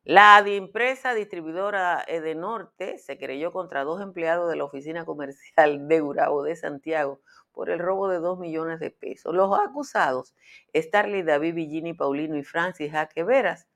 La 0.03 0.43
empresa 0.45 1.13
distribuidora 1.13 2.03
Edenorte 2.05 2.97
se 2.97 3.17
creyó 3.17 3.53
contra 3.53 3.85
dos 3.85 4.01
empleados 4.01 4.49
de 4.49 4.57
la 4.57 4.65
oficina 4.65 5.05
comercial 5.05 5.87
de 5.87 6.01
Urabo 6.01 6.43
de 6.43 6.57
Santiago 6.57 7.21
por 7.53 7.69
el 7.69 7.79
robo 7.79 8.09
de 8.09 8.17
dos 8.17 8.37
millones 8.37 8.81
de 8.81 8.91
pesos. 8.91 9.33
Los 9.33 9.57
acusados, 9.57 10.35
Starly 10.75 11.23
David 11.23 11.55
Villini 11.55 11.93
Paulino 11.93 12.35
y 12.35 12.43
Francis 12.43 12.91
Jaque 12.91 13.23
Veras, 13.23 13.69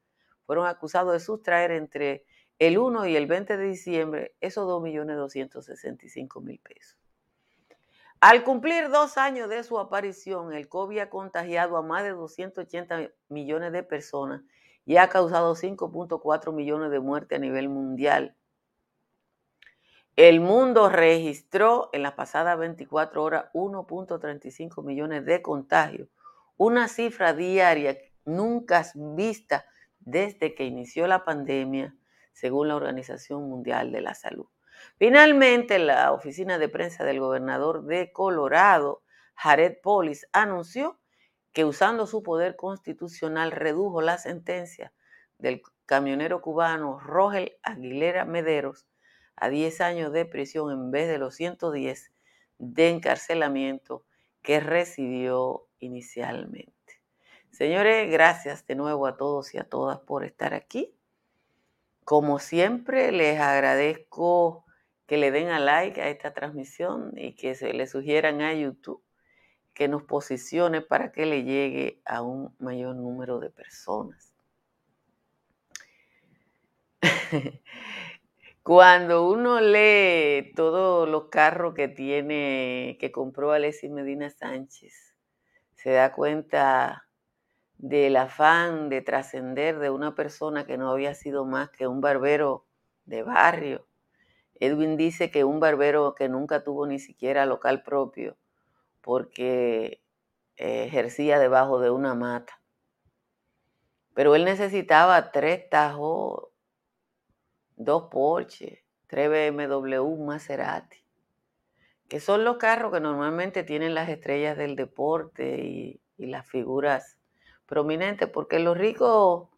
fueron 0.45 0.67
acusados 0.67 1.13
de 1.13 1.21
sustraer 1.21 1.71
entre 1.71 2.25
el 2.59 2.77
1 2.77 3.07
y 3.07 3.15
el 3.15 3.27
20 3.27 3.57
de 3.57 3.65
diciembre, 3.65 4.35
esos 4.39 4.67
2.265.000 4.67 6.61
pesos. 6.61 6.97
Al 8.21 8.43
cumplir 8.43 8.89
dos 8.89 9.17
años 9.17 9.49
de 9.49 9.63
su 9.63 9.77
aparición, 9.77 10.53
el 10.53 10.69
COVID 10.69 10.99
ha 10.99 11.09
contagiado 11.09 11.77
a 11.77 11.81
más 11.81 12.03
de 12.03 12.11
280 12.11 13.11
millones 13.29 13.71
de 13.73 13.83
personas 13.83 14.41
y 14.85 14.97
ha 14.97 15.09
causado 15.09 15.55
5.4 15.55 16.53
millones 16.53 16.91
de 16.91 16.99
muertes 16.99 17.37
a 17.37 17.41
nivel 17.41 17.69
mundial. 17.69 18.35
El 20.15 20.39
mundo 20.39 20.87
registró 20.87 21.89
en 21.91 22.03
las 22.03 22.13
pasadas 22.13 22.57
24 22.57 23.21
horas 23.21 23.45
1.35 23.53 24.81
millones 24.81 25.25
de 25.25 25.41
contagios, 25.41 26.07
una 26.55 26.87
cifra 26.87 27.33
diaria 27.33 27.97
nunca 28.23 28.85
vista 28.95 29.65
desde 29.99 30.55
que 30.55 30.63
inició 30.63 31.05
la 31.07 31.25
pandemia 31.25 31.93
según 32.35 32.67
la 32.67 32.75
Organización 32.75 33.49
Mundial 33.49 33.93
de 33.93 34.01
la 34.01 34.13
Salud. 34.13 34.47
Finalmente, 34.97 35.79
la 35.79 36.11
oficina 36.11 36.57
de 36.57 36.67
prensa 36.67 37.05
del 37.05 37.21
gobernador 37.21 37.85
de 37.85 38.11
Colorado, 38.11 39.03
Jared 39.35 39.77
Polis, 39.81 40.27
anunció 40.33 40.99
que 41.53 41.63
usando 41.63 42.05
su 42.05 42.23
poder 42.23 42.57
constitucional 42.57 43.51
redujo 43.51 44.01
la 44.01 44.17
sentencia 44.17 44.91
del 45.37 45.61
camionero 45.85 46.41
cubano 46.41 46.99
Rogel 46.99 47.57
Aguilera 47.63 48.25
Mederos 48.25 48.85
a 49.37 49.47
10 49.47 49.79
años 49.79 50.11
de 50.11 50.25
prisión 50.25 50.71
en 50.71 50.91
vez 50.91 51.07
de 51.07 51.17
los 51.17 51.35
110 51.35 52.11
de 52.57 52.89
encarcelamiento 52.89 54.03
que 54.41 54.59
recibió 54.59 55.67
inicialmente. 55.79 56.73
Señores, 57.51 58.11
gracias 58.11 58.67
de 58.67 58.75
nuevo 58.75 59.07
a 59.07 59.15
todos 59.15 59.53
y 59.53 59.57
a 59.57 59.63
todas 59.63 59.99
por 59.99 60.25
estar 60.25 60.53
aquí. 60.53 60.93
Como 62.05 62.37
siempre, 62.37 63.11
les 63.11 63.39
agradezco 63.39 64.63
que 65.07 65.17
le 65.17 65.31
den 65.31 65.49
a 65.49 65.59
like 65.59 65.99
a 66.01 66.09
esta 66.09 66.33
transmisión 66.33 67.11
y 67.17 67.33
que 67.33 67.55
se 67.55 67.73
le 67.73 67.87
sugieran 67.87 68.41
a 68.41 68.53
YouTube 68.53 69.03
que 69.73 69.87
nos 69.87 70.03
posicione 70.03 70.81
para 70.81 71.11
que 71.11 71.25
le 71.25 71.43
llegue 71.43 72.01
a 72.05 72.21
un 72.21 72.55
mayor 72.59 72.95
número 72.95 73.39
de 73.39 73.49
personas. 73.49 74.31
Cuando 78.63 79.27
uno 79.27 79.59
lee 79.59 80.53
todos 80.55 81.09
los 81.09 81.25
carros 81.25 81.73
que 81.73 81.87
tiene, 81.87 82.97
que 82.99 83.11
compró 83.11 83.51
Alexis 83.51 83.89
Medina 83.89 84.29
Sánchez, 84.29 85.15
se 85.73 85.89
da 85.89 86.11
cuenta 86.13 87.04
del 87.77 88.15
afán 88.15 88.89
de 88.89 89.01
trascender 89.01 89.79
de 89.79 89.89
una 89.89 90.15
persona 90.15 90.65
que 90.65 90.77
no 90.77 90.89
había 90.89 91.13
sido 91.13 91.45
más 91.45 91.69
que 91.69 91.87
un 91.87 92.01
barbero 92.01 92.65
de 93.05 93.23
barrio. 93.23 93.85
Edwin 94.55 94.97
dice 94.97 95.31
que 95.31 95.43
un 95.43 95.59
barbero 95.59 96.15
que 96.15 96.29
nunca 96.29 96.63
tuvo 96.63 96.87
ni 96.87 96.99
siquiera 96.99 97.45
local 97.45 97.83
propio 97.83 98.37
porque 99.01 100.01
ejercía 100.55 101.37
debajo 101.37 101.79
de 101.79 101.91
una 101.91 102.15
mata. 102.15 102.61
Pero 104.13 104.33
él 104.35 104.45
necesitaba 104.45 105.31
tres 105.31 105.69
Tajo, 105.69 106.53
dos 107.75 108.03
Porsche, 108.09 108.85
tres 109.07 109.29
BMW, 109.29 110.15
Maserati, 110.25 111.03
que 112.07 112.21
son 112.21 112.45
los 112.45 112.57
carros 112.57 112.93
que 112.93 113.01
normalmente 113.01 113.63
tienen 113.63 113.93
las 113.93 114.07
estrellas 114.07 114.57
del 114.57 114.77
deporte 114.77 115.57
y 115.57 116.01
las 116.17 116.47
figuras 116.47 117.14
prominente 117.65 118.27
porque 118.27 118.59
los 118.59 118.77
ricos 118.77 119.49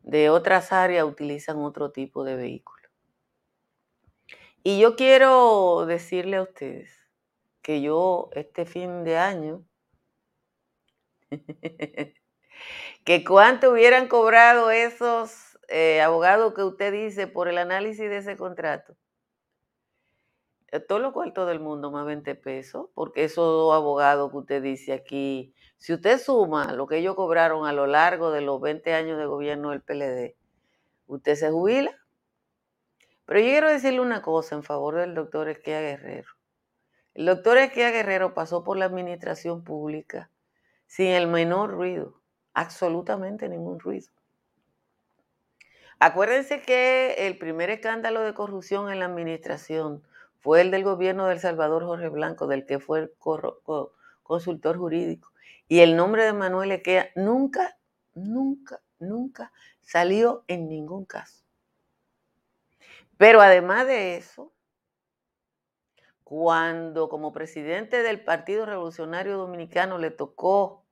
de 0.00 0.30
otras 0.30 0.72
áreas 0.72 1.04
utilizan 1.04 1.58
otro 1.58 1.90
tipo 1.90 2.24
de 2.24 2.36
vehículo. 2.36 2.88
Y 4.62 4.78
yo 4.80 4.96
quiero 4.96 5.84
decirle 5.86 6.36
a 6.36 6.42
ustedes 6.42 6.90
que 7.62 7.82
yo 7.82 8.30
este 8.32 8.64
fin 8.64 9.04
de 9.04 9.18
año, 9.18 9.64
que 13.04 13.24
cuánto 13.24 13.72
hubieran 13.72 14.08
cobrado 14.08 14.70
esos 14.70 15.58
eh, 15.68 16.00
abogados 16.00 16.54
que 16.54 16.62
usted 16.62 16.92
dice 16.92 17.26
por 17.26 17.48
el 17.48 17.58
análisis 17.58 18.08
de 18.08 18.18
ese 18.18 18.36
contrato. 18.36 18.96
Eh, 20.70 20.80
todo 20.80 21.00
lo 21.00 21.12
cuarto 21.12 21.46
del 21.46 21.58
mundo 21.58 21.90
más 21.90 22.06
20 22.06 22.34
pesos, 22.36 22.88
porque 22.94 23.24
esos 23.24 23.74
abogados 23.74 24.30
que 24.30 24.36
usted 24.36 24.62
dice 24.62 24.92
aquí 24.92 25.54
si 25.78 25.92
usted 25.92 26.18
suma 26.18 26.72
lo 26.72 26.86
que 26.86 26.98
ellos 26.98 27.14
cobraron 27.14 27.66
a 27.66 27.72
lo 27.72 27.86
largo 27.86 28.30
de 28.30 28.40
los 28.40 28.60
20 28.60 28.94
años 28.94 29.18
de 29.18 29.26
gobierno 29.26 29.70
del 29.70 29.82
PLD, 29.82 30.36
usted 31.06 31.34
se 31.34 31.50
jubila. 31.50 31.92
Pero 33.24 33.40
yo 33.40 33.46
quiero 33.46 33.68
decirle 33.68 34.00
una 34.00 34.22
cosa 34.22 34.54
en 34.54 34.62
favor 34.62 34.96
del 34.96 35.14
doctor 35.14 35.48
Esquia 35.48 35.80
Guerrero. 35.80 36.30
El 37.14 37.26
doctor 37.26 37.58
Esquia 37.58 37.90
Guerrero 37.90 38.34
pasó 38.34 38.62
por 38.62 38.76
la 38.76 38.84
administración 38.84 39.64
pública 39.64 40.30
sin 40.86 41.08
el 41.08 41.26
menor 41.26 41.70
ruido, 41.70 42.20
absolutamente 42.54 43.48
ningún 43.48 43.80
ruido. 43.80 44.08
Acuérdense 45.98 46.60
que 46.60 47.26
el 47.26 47.38
primer 47.38 47.70
escándalo 47.70 48.20
de 48.20 48.34
corrupción 48.34 48.92
en 48.92 48.98
la 48.98 49.06
administración 49.06 50.02
fue 50.40 50.60
el 50.60 50.70
del 50.70 50.84
gobierno 50.84 51.26
del 51.26 51.40
Salvador 51.40 51.84
Jorge 51.84 52.08
Blanco, 52.10 52.46
del 52.46 52.66
que 52.66 52.78
fue 52.78 53.00
el 53.00 53.12
consultor 54.22 54.76
jurídico. 54.76 55.32
Y 55.68 55.80
el 55.80 55.96
nombre 55.96 56.24
de 56.24 56.32
Manuel 56.32 56.72
Equea 56.72 57.10
nunca, 57.16 57.78
nunca, 58.14 58.80
nunca 58.98 59.52
salió 59.80 60.44
en 60.46 60.68
ningún 60.68 61.04
caso. 61.04 61.44
Pero 63.16 63.40
además 63.40 63.86
de 63.86 64.16
eso, 64.16 64.52
cuando 66.22 67.08
como 67.08 67.32
presidente 67.32 68.02
del 68.02 68.22
Partido 68.22 68.66
Revolucionario 68.66 69.38
Dominicano 69.38 69.98
le 69.98 70.10
tocó 70.10 70.84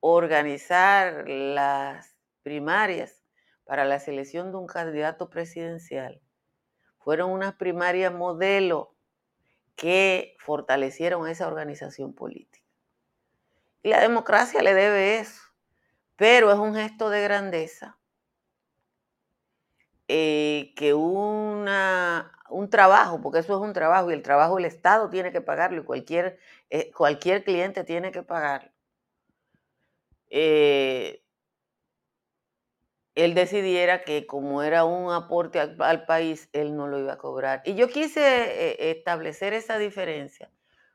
organizar 0.00 1.28
las 1.28 2.16
primarias 2.42 3.22
para 3.64 3.84
la 3.84 3.98
selección 3.98 4.50
de 4.52 4.58
un 4.58 4.66
candidato 4.66 5.30
presidencial, 5.30 6.20
fueron 6.98 7.30
unas 7.30 7.54
primarias 7.54 8.12
modelo 8.12 8.94
que 9.76 10.36
fortalecieron 10.40 11.28
esa 11.28 11.46
organización 11.46 12.12
política. 12.14 12.65
La 13.86 14.00
democracia 14.00 14.62
le 14.64 14.74
debe 14.74 15.20
eso, 15.20 15.40
pero 16.16 16.50
es 16.50 16.58
un 16.58 16.74
gesto 16.74 17.08
de 17.08 17.22
grandeza 17.22 17.96
eh, 20.08 20.72
que 20.74 20.92
una, 20.92 22.32
un 22.50 22.68
trabajo, 22.68 23.20
porque 23.22 23.38
eso 23.38 23.54
es 23.54 23.60
un 23.60 23.72
trabajo 23.72 24.10
y 24.10 24.14
el 24.14 24.22
trabajo 24.22 24.58
el 24.58 24.64
Estado 24.64 25.08
tiene 25.08 25.30
que 25.30 25.40
pagarlo 25.40 25.82
y 25.82 25.84
cualquier, 25.84 26.36
eh, 26.68 26.90
cualquier 26.90 27.44
cliente 27.44 27.84
tiene 27.84 28.10
que 28.10 28.24
pagarlo. 28.24 28.72
Eh, 30.30 31.22
él 33.14 33.34
decidiera 33.34 34.02
que 34.02 34.26
como 34.26 34.64
era 34.64 34.84
un 34.84 35.12
aporte 35.12 35.60
al, 35.60 36.06
país, 36.06 36.50
él 36.52 36.74
no 36.74 36.88
lo 36.88 36.98
iba 36.98 37.12
a 37.12 37.18
cobrar. 37.18 37.62
Y 37.64 37.76
yo 37.76 37.86
quise 37.86 38.90
establecer 38.90 39.52
esa 39.52 39.78
diferencia, 39.78 40.50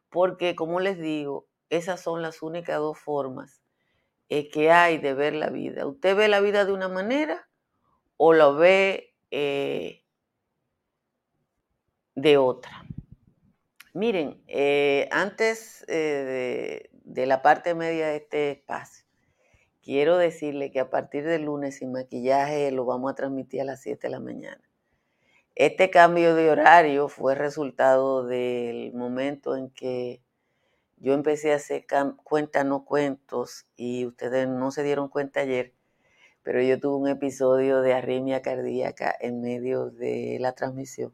porque 0.09 0.55
como 0.55 0.81
les 0.81 0.99
digo, 0.99 1.47
esas 1.71 2.01
son 2.01 2.21
las 2.21 2.43
únicas 2.43 2.77
dos 2.77 2.99
formas 2.99 3.63
eh, 4.29 4.49
que 4.49 4.71
hay 4.71 4.99
de 4.99 5.13
ver 5.15 5.33
la 5.33 5.49
vida. 5.49 5.87
Usted 5.87 6.15
ve 6.15 6.27
la 6.27 6.41
vida 6.41 6.65
de 6.65 6.73
una 6.73 6.89
manera 6.89 7.49
o 8.17 8.33
lo 8.33 8.55
ve 8.55 9.15
eh, 9.31 10.03
de 12.15 12.37
otra. 12.37 12.85
Miren, 13.93 14.41
antes 15.11 15.83
de 15.87 17.25
la 17.25 17.41
parte 17.41 17.75
media 17.75 18.07
de 18.07 18.17
este 18.17 18.51
espacio, 18.51 19.05
quiero 19.81 20.17
decirle 20.17 20.71
que 20.71 20.79
a 20.79 20.89
partir 20.89 21.25
del 21.25 21.43
lunes 21.43 21.77
sin 21.77 21.91
maquillaje 21.91 22.71
lo 22.71 22.85
vamos 22.85 23.11
a 23.11 23.15
transmitir 23.15 23.61
a 23.61 23.65
las 23.65 23.81
7 23.81 24.07
de 24.07 24.11
la 24.11 24.19
mañana. 24.21 24.61
Este 25.55 25.89
cambio 25.89 26.33
de 26.35 26.49
horario 26.49 27.09
fue 27.09 27.35
resultado 27.35 28.25
del 28.25 28.93
momento 28.93 29.57
en 29.57 29.69
que 29.69 30.21
yo 31.01 31.13
empecé 31.13 31.51
a 31.51 31.57
hacer 31.57 31.85
cuentas 32.23 32.65
no 32.65 32.85
cuentos 32.85 33.65
y 33.75 34.05
ustedes 34.05 34.47
no 34.47 34.71
se 34.71 34.83
dieron 34.83 35.09
cuenta 35.09 35.41
ayer, 35.41 35.73
pero 36.43 36.61
yo 36.61 36.79
tuve 36.79 36.95
un 36.95 37.07
episodio 37.09 37.81
de 37.81 37.93
arritmia 37.93 38.41
cardíaca 38.41 39.13
en 39.19 39.41
medio 39.41 39.89
de 39.89 40.37
la 40.39 40.53
transmisión 40.53 41.13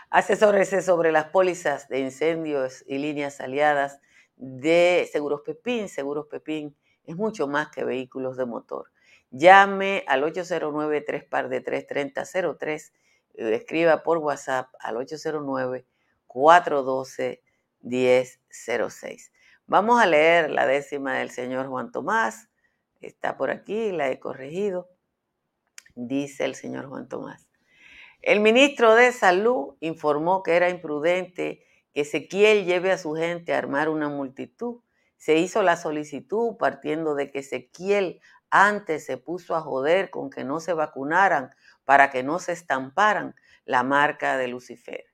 Asesórese 0.09 0.81
sobre 0.81 1.11
las 1.11 1.25
pólizas 1.25 1.87
de 1.87 1.99
incendios 1.99 2.83
y 2.87 2.97
líneas 2.97 3.39
aliadas 3.39 3.99
de 4.35 5.07
Seguros 5.11 5.41
Pepín. 5.45 5.89
Seguros 5.89 6.27
Pepín 6.27 6.75
es 7.07 7.15
mucho 7.15 7.47
más 7.47 7.69
que 7.69 7.83
vehículos 7.83 8.37
de 8.37 8.45
motor. 8.45 8.91
Llame 9.31 10.03
al 10.07 10.23
809 10.23 11.01
3 11.01 11.23
par 11.23 11.49
de 11.49 11.61
33003 11.61 12.93
escriba 13.33 14.03
por 14.03 14.19
WhatsApp 14.19 14.69
al 14.79 14.97
809 14.97 15.85
412 16.27 17.41
1006. 17.81 19.31
Vamos 19.65 20.01
a 20.01 20.05
leer 20.05 20.51
la 20.51 20.65
décima 20.65 21.17
del 21.17 21.31
señor 21.31 21.67
Juan 21.67 21.91
Tomás 21.91 22.47
está 23.01 23.37
por 23.37 23.49
aquí, 23.49 23.91
la 23.91 24.09
he 24.09 24.19
corregido, 24.19 24.89
dice 25.95 26.45
el 26.45 26.55
señor 26.55 26.87
Juan 26.87 27.07
Tomás. 27.07 27.47
El 28.21 28.39
ministro 28.39 28.95
de 28.95 29.11
Salud 29.11 29.75
informó 29.79 30.43
que 30.43 30.55
era 30.55 30.69
imprudente 30.69 31.63
que 31.93 32.01
Ezequiel 32.01 32.65
lleve 32.65 32.91
a 32.91 32.97
su 32.97 33.13
gente 33.13 33.53
a 33.53 33.57
armar 33.57 33.89
una 33.89 34.09
multitud. 34.09 34.81
Se 35.17 35.35
hizo 35.35 35.63
la 35.63 35.77
solicitud 35.77 36.57
partiendo 36.57 37.15
de 37.15 37.31
que 37.31 37.39
Ezequiel 37.39 38.21
antes 38.49 39.05
se 39.05 39.17
puso 39.17 39.55
a 39.55 39.61
joder 39.61 40.09
con 40.09 40.29
que 40.29 40.43
no 40.43 40.59
se 40.59 40.73
vacunaran 40.73 41.51
para 41.85 42.09
que 42.09 42.23
no 42.23 42.39
se 42.39 42.53
estamparan 42.53 43.35
la 43.65 43.83
marca 43.83 44.37
de 44.37 44.47
Lucifer. 44.47 45.05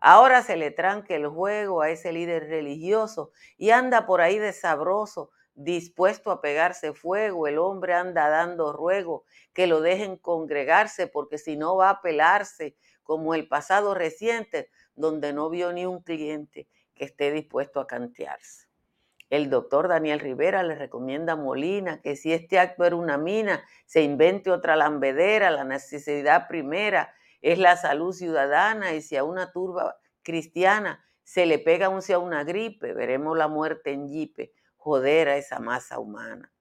Ahora 0.00 0.42
se 0.42 0.56
le 0.56 0.70
tranque 0.70 1.16
el 1.16 1.26
juego 1.28 1.80
a 1.80 1.90
ese 1.90 2.12
líder 2.12 2.48
religioso 2.48 3.32
y 3.56 3.70
anda 3.70 4.06
por 4.06 4.20
ahí 4.20 4.38
de 4.38 4.52
sabroso, 4.52 5.30
dispuesto 5.54 6.30
a 6.30 6.40
pegarse 6.40 6.92
fuego. 6.92 7.46
El 7.46 7.58
hombre 7.58 7.94
anda 7.94 8.28
dando 8.28 8.72
ruego 8.72 9.24
que 9.52 9.66
lo 9.66 9.80
dejen 9.80 10.16
congregarse 10.18 11.06
porque 11.06 11.38
si 11.38 11.56
no 11.56 11.76
va 11.76 11.90
a 11.90 12.02
pelarse 12.02 12.76
como 13.02 13.34
el 13.34 13.48
pasado 13.48 13.94
reciente 13.94 14.70
donde 14.94 15.32
no 15.32 15.48
vio 15.48 15.72
ni 15.72 15.86
un 15.86 16.02
cliente 16.02 16.68
que 16.94 17.04
esté 17.06 17.30
dispuesto 17.30 17.80
a 17.80 17.86
cantearse. 17.86 18.63
El 19.30 19.50
doctor 19.50 19.88
Daniel 19.88 20.20
Rivera 20.20 20.62
le 20.62 20.74
recomienda 20.74 21.32
a 21.32 21.36
Molina 21.36 22.00
que 22.02 22.16
si 22.16 22.32
este 22.32 22.58
acto 22.58 22.84
era 22.84 22.96
una 22.96 23.18
mina, 23.18 23.64
se 23.86 24.02
invente 24.02 24.50
otra 24.50 24.76
lambedera, 24.76 25.50
la 25.50 25.64
necesidad 25.64 26.46
primera 26.46 27.14
es 27.40 27.58
la 27.58 27.76
salud 27.76 28.12
ciudadana 28.12 28.92
y 28.94 29.02
si 29.02 29.16
a 29.16 29.24
una 29.24 29.52
turba 29.52 29.96
cristiana 30.22 31.04
se 31.24 31.46
le 31.46 31.58
pega 31.58 31.88
un 31.88 32.00
a 32.12 32.18
una 32.18 32.44
gripe, 32.44 32.92
veremos 32.92 33.36
la 33.36 33.48
muerte 33.48 33.92
en 33.92 34.08
jipe, 34.08 34.52
joder 34.76 35.28
a 35.28 35.36
esa 35.36 35.58
masa 35.58 35.98
humana. 35.98 36.52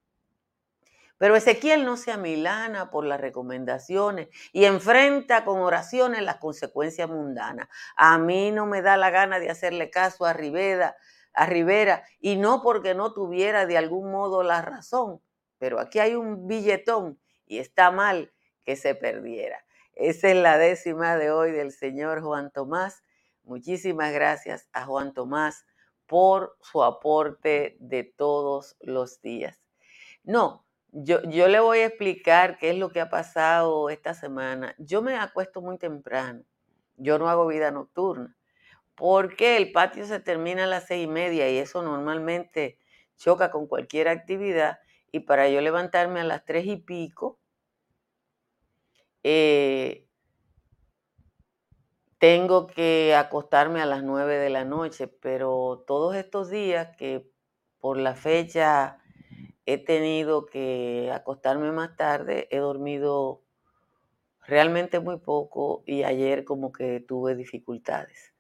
Pero 1.17 1.35
Ezequiel 1.35 1.85
no 1.85 1.95
se 1.95 2.11
amilana 2.11 2.89
por 2.89 3.05
las 3.05 3.21
recomendaciones 3.21 4.27
y 4.51 4.65
enfrenta 4.65 5.45
con 5.45 5.59
oraciones 5.59 6.21
las 6.21 6.37
consecuencias 6.37 7.07
mundanas. 7.07 7.69
A 7.95 8.17
mí 8.17 8.51
no 8.51 8.65
me 8.65 8.81
da 8.81 8.97
la 8.97 9.09
gana 9.09 9.39
de 9.39 9.49
hacerle 9.49 9.89
caso 9.89 10.25
a 10.25 10.33
Rivera, 10.33 10.97
a 11.33 11.45
Rivera, 11.45 12.03
y 12.19 12.35
no 12.35 12.61
porque 12.61 12.93
no 12.93 13.13
tuviera 13.13 13.65
de 13.65 13.77
algún 13.77 14.11
modo 14.11 14.43
la 14.43 14.61
razón, 14.61 15.21
pero 15.57 15.79
aquí 15.79 15.99
hay 15.99 16.15
un 16.15 16.47
billetón 16.47 17.19
y 17.45 17.59
está 17.59 17.91
mal 17.91 18.31
que 18.63 18.75
se 18.75 18.95
perdiera. 18.95 19.65
Esa 19.93 20.29
es 20.29 20.35
la 20.35 20.57
décima 20.57 21.17
de 21.17 21.31
hoy 21.31 21.51
del 21.51 21.71
señor 21.71 22.21
Juan 22.21 22.51
Tomás. 22.51 23.03
Muchísimas 23.43 24.13
gracias 24.13 24.67
a 24.73 24.85
Juan 24.85 25.13
Tomás 25.13 25.65
por 26.07 26.57
su 26.61 26.83
aporte 26.83 27.77
de 27.79 28.03
todos 28.03 28.75
los 28.79 29.21
días. 29.21 29.61
No, 30.23 30.65
yo, 30.91 31.21
yo 31.23 31.47
le 31.47 31.59
voy 31.59 31.79
a 31.79 31.87
explicar 31.87 32.57
qué 32.57 32.71
es 32.71 32.77
lo 32.77 32.89
que 32.89 33.01
ha 33.01 33.09
pasado 33.09 33.89
esta 33.89 34.13
semana. 34.13 34.75
Yo 34.77 35.01
me 35.01 35.15
acuesto 35.15 35.61
muy 35.61 35.77
temprano. 35.77 36.43
Yo 36.97 37.17
no 37.17 37.29
hago 37.29 37.47
vida 37.47 37.71
nocturna 37.71 38.35
porque 38.95 39.57
el 39.57 39.71
patio 39.71 40.05
se 40.05 40.19
termina 40.19 40.65
a 40.65 40.67
las 40.67 40.85
seis 40.87 41.05
y 41.05 41.07
media 41.07 41.49
y 41.49 41.57
eso 41.57 41.81
normalmente 41.81 42.77
choca 43.17 43.51
con 43.51 43.67
cualquier 43.67 44.07
actividad. 44.07 44.79
Y 45.11 45.21
para 45.21 45.49
yo 45.49 45.61
levantarme 45.61 46.21
a 46.21 46.23
las 46.23 46.45
tres 46.45 46.65
y 46.65 46.77
pico, 46.77 47.39
eh, 49.23 50.07
tengo 52.19 52.67
que 52.67 53.15
acostarme 53.15 53.81
a 53.81 53.85
las 53.85 54.03
nueve 54.03 54.37
de 54.37 54.49
la 54.49 54.65
noche, 54.65 55.07
pero 55.07 55.83
todos 55.85 56.15
estos 56.15 56.49
días 56.49 56.95
que 56.97 57.29
por 57.79 57.97
la 57.97 58.15
fecha 58.15 58.99
he 59.65 59.77
tenido 59.77 60.45
que 60.45 61.11
acostarme 61.13 61.71
más 61.71 61.95
tarde, 61.95 62.47
he 62.51 62.57
dormido 62.57 63.43
realmente 64.47 64.99
muy 64.99 65.17
poco 65.17 65.83
y 65.85 66.03
ayer 66.03 66.45
como 66.45 66.71
que 66.71 66.99
tuve 66.99 67.35
dificultades. 67.35 68.32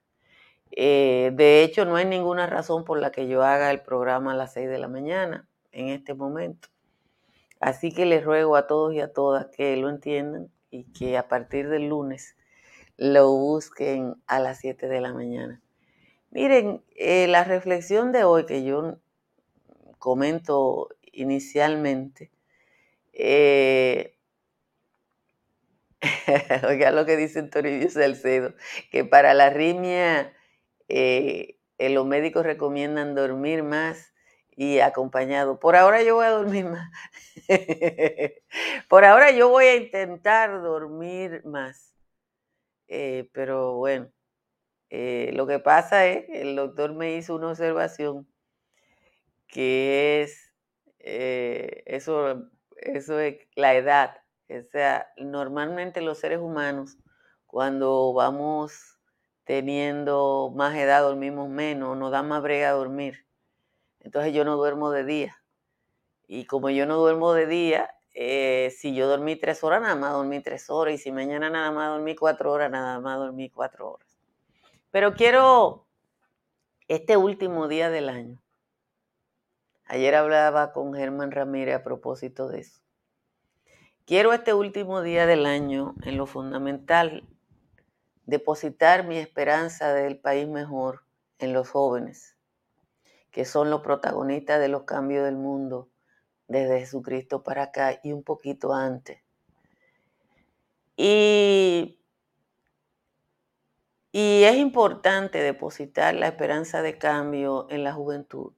Eh, 0.75 1.31
de 1.35 1.63
hecho, 1.63 1.85
no 1.85 1.95
hay 1.97 2.05
ninguna 2.05 2.47
razón 2.47 2.83
por 2.83 2.99
la 2.99 3.11
que 3.11 3.27
yo 3.27 3.43
haga 3.43 3.69
el 3.69 3.81
programa 3.81 4.33
a 4.33 4.35
las 4.35 4.53
6 4.53 4.67
de 4.69 4.79
la 4.79 4.87
mañana 4.87 5.47
en 5.71 5.89
este 5.89 6.15
momento. 6.15 6.69
Así 7.59 7.93
que 7.93 8.05
les 8.05 8.23
ruego 8.23 8.55
a 8.55 8.65
todos 8.65 8.93
y 8.93 8.99
a 8.99 9.13
todas 9.13 9.47
que 9.47 9.77
lo 9.77 9.89
entiendan 9.89 10.49
y 10.71 10.85
que 10.85 11.17
a 11.17 11.27
partir 11.27 11.69
del 11.69 11.89
lunes 11.89 12.35
lo 12.97 13.29
busquen 13.31 14.15
a 14.25 14.39
las 14.39 14.59
7 14.59 14.87
de 14.87 14.99
la 14.99 15.13
mañana. 15.13 15.61
Miren, 16.31 16.83
eh, 16.95 17.27
la 17.27 17.43
reflexión 17.43 18.11
de 18.11 18.23
hoy 18.23 18.47
que 18.47 18.63
yo 18.63 18.97
comento 19.99 20.89
inicialmente, 21.11 22.31
eh, 23.13 24.17
oiga 26.67 26.89
lo 26.89 27.05
que 27.05 27.15
dice 27.15 27.43
Toribio 27.43 27.91
Salcedo, 27.91 28.55
que 28.91 29.05
para 29.05 29.35
la 29.35 29.51
rimia 29.51 30.33
eh, 30.87 31.57
eh, 31.77 31.89
los 31.89 32.05
médicos 32.05 32.45
recomiendan 32.45 33.15
dormir 33.15 33.63
más 33.63 34.13
y 34.55 34.79
acompañado. 34.79 35.59
Por 35.59 35.75
ahora 35.75 36.03
yo 36.03 36.15
voy 36.15 36.25
a 36.25 36.29
dormir 36.29 36.65
más. 36.69 36.89
Por 38.89 39.05
ahora 39.05 39.31
yo 39.31 39.49
voy 39.49 39.65
a 39.65 39.75
intentar 39.75 40.61
dormir 40.61 41.41
más. 41.45 41.93
Eh, 42.87 43.29
pero 43.33 43.75
bueno, 43.75 44.11
lo 44.89 45.47
que 45.47 45.59
pasa 45.59 46.05
es 46.07 46.25
que 46.25 46.41
el 46.41 46.55
doctor 46.55 46.93
me 46.93 47.15
hizo 47.15 47.35
una 47.35 47.49
observación 47.49 48.27
que 49.47 50.21
es, 50.23 50.53
eso, 50.99 52.49
eso 52.77 53.19
es 53.19 53.37
la 53.55 53.75
edad. 53.75 54.17
O 54.49 54.61
sea, 54.71 55.11
normalmente 55.17 56.01
los 56.01 56.19
seres 56.19 56.39
humanos, 56.39 56.97
cuando 57.47 58.13
vamos 58.13 58.92
teniendo 59.43 60.51
más 60.55 60.75
edad 60.75 61.01
dormimos 61.01 61.49
menos, 61.49 61.97
nos 61.97 62.11
da 62.11 62.23
más 62.23 62.41
brega 62.41 62.71
dormir. 62.71 63.25
Entonces 63.99 64.33
yo 64.33 64.45
no 64.45 64.55
duermo 64.55 64.91
de 64.91 65.03
día. 65.03 65.43
Y 66.27 66.45
como 66.45 66.69
yo 66.69 66.85
no 66.85 66.97
duermo 66.97 67.33
de 67.33 67.45
día, 67.47 67.95
eh, 68.13 68.73
si 68.77 68.93
yo 68.95 69.07
dormí 69.07 69.35
tres 69.35 69.63
horas, 69.63 69.81
nada 69.81 69.95
más 69.95 70.13
dormí 70.13 70.41
tres 70.41 70.69
horas. 70.69 70.95
Y 70.95 70.97
si 70.97 71.11
mañana 71.11 71.49
nada 71.49 71.71
más 71.71 71.89
dormí 71.89 72.15
cuatro 72.15 72.51
horas, 72.51 72.71
nada 72.71 72.99
más 72.99 73.17
dormí 73.17 73.49
cuatro 73.49 73.91
horas. 73.93 74.17
Pero 74.91 75.13
quiero 75.15 75.87
este 76.87 77.17
último 77.17 77.67
día 77.67 77.89
del 77.89 78.09
año. 78.09 78.39
Ayer 79.85 80.15
hablaba 80.15 80.71
con 80.71 80.93
Germán 80.93 81.31
Ramírez 81.31 81.75
a 81.75 81.83
propósito 81.83 82.47
de 82.47 82.61
eso. 82.61 82.81
Quiero 84.05 84.33
este 84.33 84.53
último 84.53 85.01
día 85.01 85.25
del 85.25 85.45
año 85.45 85.95
en 86.03 86.17
lo 86.17 86.25
fundamental 86.25 87.25
depositar 88.25 89.05
mi 89.05 89.17
esperanza 89.17 89.93
del 89.93 90.17
país 90.17 90.47
mejor 90.47 91.03
en 91.39 91.53
los 91.53 91.69
jóvenes, 91.69 92.37
que 93.31 93.45
son 93.45 93.69
los 93.69 93.81
protagonistas 93.81 94.59
de 94.59 94.69
los 94.69 94.83
cambios 94.83 95.25
del 95.25 95.35
mundo 95.35 95.89
desde 96.47 96.79
Jesucristo 96.79 97.43
para 97.43 97.63
acá 97.63 97.99
y 98.03 98.11
un 98.11 98.23
poquito 98.23 98.73
antes. 98.73 99.21
Y, 100.95 101.99
y 104.11 104.43
es 104.43 104.55
importante 104.57 105.39
depositar 105.39 106.13
la 106.13 106.27
esperanza 106.27 106.81
de 106.81 106.97
cambio 106.97 107.67
en 107.69 107.83
la 107.83 107.93
juventud, 107.93 108.53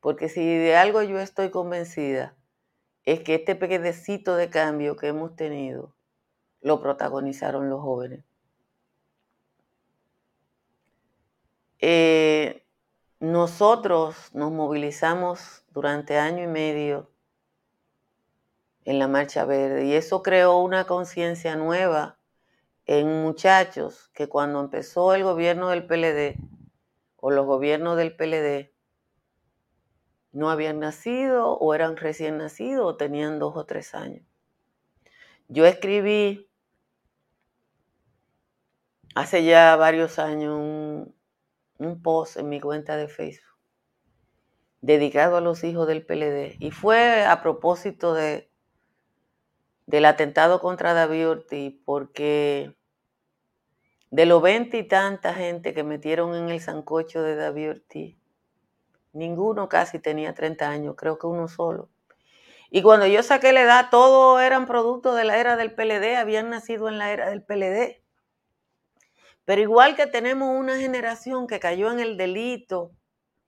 porque 0.00 0.28
si 0.28 0.44
de 0.44 0.76
algo 0.76 1.02
yo 1.02 1.18
estoy 1.18 1.50
convencida, 1.50 2.36
es 3.04 3.20
que 3.20 3.34
este 3.34 3.54
pequeñecito 3.54 4.36
de 4.36 4.50
cambio 4.50 4.96
que 4.96 5.08
hemos 5.08 5.34
tenido 5.36 5.94
lo 6.60 6.80
protagonizaron 6.80 7.68
los 7.68 7.80
jóvenes. 7.80 8.24
Eh, 11.86 12.64
nosotros 13.20 14.30
nos 14.32 14.50
movilizamos 14.50 15.66
durante 15.68 16.16
año 16.16 16.42
y 16.42 16.46
medio 16.46 17.10
en 18.86 18.98
la 18.98 19.06
Marcha 19.06 19.44
Verde 19.44 19.84
y 19.84 19.92
eso 19.92 20.22
creó 20.22 20.60
una 20.60 20.86
conciencia 20.86 21.56
nueva 21.56 22.16
en 22.86 23.20
muchachos 23.20 24.08
que 24.14 24.30
cuando 24.30 24.60
empezó 24.60 25.14
el 25.14 25.24
gobierno 25.24 25.68
del 25.68 25.86
PLD 25.86 26.38
o 27.16 27.30
los 27.30 27.44
gobiernos 27.44 27.98
del 27.98 28.16
PLD 28.16 28.72
no 30.32 30.48
habían 30.48 30.80
nacido 30.80 31.52
o 31.52 31.74
eran 31.74 31.98
recién 31.98 32.38
nacidos 32.38 32.86
o 32.86 32.96
tenían 32.96 33.38
dos 33.38 33.58
o 33.58 33.66
tres 33.66 33.94
años. 33.94 34.24
Yo 35.48 35.66
escribí 35.66 36.48
hace 39.14 39.44
ya 39.44 39.76
varios 39.76 40.18
años 40.18 40.58
un, 40.58 40.83
un 41.86 42.02
post 42.02 42.36
en 42.36 42.48
mi 42.48 42.60
cuenta 42.60 42.96
de 42.96 43.08
Facebook 43.08 43.54
dedicado 44.80 45.38
a 45.38 45.40
los 45.40 45.64
hijos 45.64 45.86
del 45.86 46.04
PLD 46.04 46.56
y 46.58 46.70
fue 46.70 47.24
a 47.24 47.40
propósito 47.40 48.12
de, 48.12 48.50
del 49.86 50.04
atentado 50.04 50.60
contra 50.60 50.92
David 50.92 51.28
Ortiz 51.28 51.74
porque 51.86 52.76
de 54.10 54.26
los 54.26 54.42
veinte 54.42 54.76
y 54.78 54.86
tanta 54.86 55.32
gente 55.32 55.72
que 55.74 55.82
metieron 55.84 56.34
en 56.36 56.50
el 56.50 56.60
sancocho 56.60 57.22
de 57.22 57.34
David 57.34 57.70
Ortiz, 57.70 58.16
ninguno 59.12 59.68
casi 59.68 59.98
tenía 59.98 60.34
30 60.34 60.68
años, 60.68 60.94
creo 60.96 61.18
que 61.18 61.26
uno 61.26 61.48
solo. 61.48 61.88
Y 62.70 62.82
cuando 62.82 63.06
yo 63.06 63.22
saqué 63.22 63.52
la 63.52 63.62
edad, 63.62 63.88
todos 63.90 64.40
eran 64.42 64.66
productos 64.66 65.16
de 65.16 65.24
la 65.24 65.38
era 65.38 65.56
del 65.56 65.74
PLD, 65.74 66.16
habían 66.16 66.50
nacido 66.50 66.88
en 66.88 66.98
la 66.98 67.10
era 67.10 67.30
del 67.30 67.42
PLD. 67.42 68.03
Pero 69.44 69.60
igual 69.60 69.94
que 69.96 70.06
tenemos 70.06 70.48
una 70.58 70.76
generación 70.78 71.46
que 71.46 71.60
cayó 71.60 71.90
en 71.90 72.00
el 72.00 72.16
delito 72.16 72.92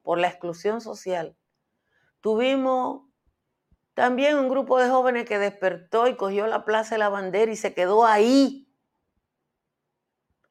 por 0.02 0.18
la 0.18 0.28
exclusión 0.28 0.80
social, 0.80 1.37
tuvimos 2.20 3.02
también 3.94 4.37
un 4.37 4.50
grupo 4.50 4.78
de 4.78 4.90
jóvenes 4.90 5.24
que 5.24 5.38
despertó 5.38 6.06
y 6.06 6.16
cogió 6.16 6.46
la 6.46 6.66
Plaza 6.66 6.96
de 6.96 6.98
la 6.98 7.09
Bandera 7.09 7.50
y 7.50 7.56
se 7.56 7.72
quedó 7.72 8.04
ahí. 8.04 8.68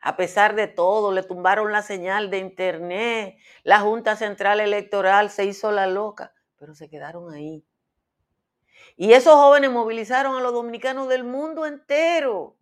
A 0.01 0.17
pesar 0.17 0.55
de 0.55 0.67
todo, 0.67 1.11
le 1.11 1.23
tumbaron 1.23 1.71
la 1.71 1.83
señal 1.83 2.29
de 2.31 2.39
internet, 2.39 3.37
la 3.63 3.79
Junta 3.81 4.15
Central 4.15 4.59
Electoral 4.59 5.29
se 5.29 5.45
hizo 5.45 5.71
la 5.71 5.87
loca, 5.87 6.33
pero 6.57 6.73
se 6.73 6.89
quedaron 6.89 7.31
ahí. 7.33 7.63
Y 8.97 9.13
esos 9.13 9.35
jóvenes 9.35 9.71
movilizaron 9.71 10.37
a 10.37 10.41
los 10.41 10.53
dominicanos 10.53 11.07
del 11.07 11.23
mundo 11.23 11.65
entero 11.65 12.57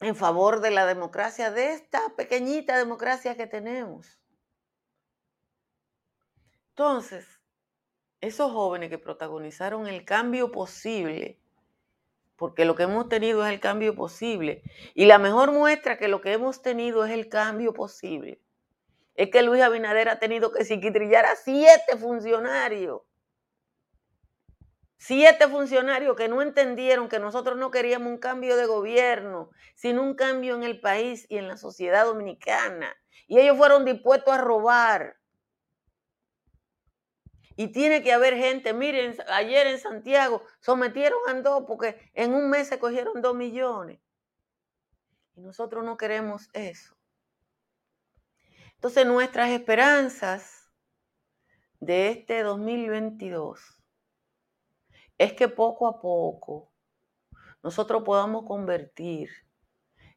en 0.00 0.14
favor 0.14 0.60
de 0.60 0.70
la 0.70 0.86
democracia, 0.86 1.50
de 1.50 1.72
esta 1.72 2.00
pequeñita 2.16 2.76
democracia 2.76 3.36
que 3.36 3.46
tenemos. 3.46 4.20
Entonces, 6.70 7.40
esos 8.20 8.52
jóvenes 8.52 8.90
que 8.90 8.98
protagonizaron 8.98 9.86
el 9.86 10.04
cambio 10.04 10.52
posible, 10.52 11.40
porque 12.36 12.66
lo 12.66 12.74
que 12.74 12.82
hemos 12.82 13.08
tenido 13.08 13.46
es 13.46 13.52
el 13.52 13.60
cambio 13.60 13.94
posible, 13.94 14.62
y 14.94 15.06
la 15.06 15.18
mejor 15.18 15.52
muestra 15.52 15.96
que 15.96 16.08
lo 16.08 16.20
que 16.20 16.32
hemos 16.32 16.60
tenido 16.60 17.04
es 17.04 17.12
el 17.12 17.28
cambio 17.28 17.72
posible, 17.72 18.42
es 19.14 19.30
que 19.30 19.42
Luis 19.42 19.62
Abinader 19.62 20.10
ha 20.10 20.18
tenido 20.18 20.52
que 20.52 20.64
psiquitrillar 20.64 21.24
a 21.24 21.36
siete 21.36 21.96
funcionarios 21.98 23.05
Siete 24.98 25.46
funcionarios 25.48 26.16
que 26.16 26.28
no 26.28 26.40
entendieron 26.40 27.08
que 27.08 27.18
nosotros 27.18 27.58
no 27.58 27.70
queríamos 27.70 28.08
un 28.08 28.18
cambio 28.18 28.56
de 28.56 28.66
gobierno, 28.66 29.50
sino 29.74 30.02
un 30.02 30.14
cambio 30.14 30.56
en 30.56 30.62
el 30.62 30.80
país 30.80 31.26
y 31.28 31.36
en 31.36 31.48
la 31.48 31.58
sociedad 31.58 32.06
dominicana. 32.06 32.96
Y 33.26 33.38
ellos 33.38 33.58
fueron 33.58 33.84
dispuestos 33.84 34.32
a 34.32 34.38
robar. 34.38 35.18
Y 37.56 37.68
tiene 37.68 38.02
que 38.02 38.12
haber 38.12 38.36
gente, 38.36 38.72
miren, 38.72 39.16
ayer 39.28 39.66
en 39.66 39.78
Santiago 39.78 40.42
sometieron 40.60 41.18
a 41.28 41.34
dos 41.40 41.64
porque 41.66 42.10
en 42.14 42.34
un 42.34 42.48
mes 42.50 42.68
se 42.68 42.78
cogieron 42.78 43.20
dos 43.22 43.34
millones. 43.34 44.00
Y 45.34 45.40
nosotros 45.40 45.84
no 45.84 45.96
queremos 45.96 46.48
eso. 46.54 46.96
Entonces 48.74 49.06
nuestras 49.06 49.50
esperanzas 49.50 50.70
de 51.80 52.10
este 52.10 52.42
2022 52.42 53.75
es 55.18 55.32
que 55.32 55.48
poco 55.48 55.86
a 55.86 56.00
poco 56.00 56.70
nosotros 57.62 58.02
podamos 58.04 58.44
convertir 58.44 59.30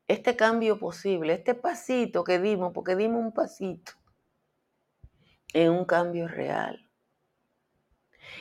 este 0.08 0.36
cambio 0.36 0.80
posible, 0.80 1.34
este 1.34 1.54
pasito 1.54 2.24
que 2.24 2.40
dimos, 2.40 2.74
porque 2.74 2.96
dimos 2.96 3.22
un 3.22 3.32
pasito, 3.32 3.94
en 5.54 5.72
un 5.72 5.86
cambio 5.86 6.28
real. 6.28 6.90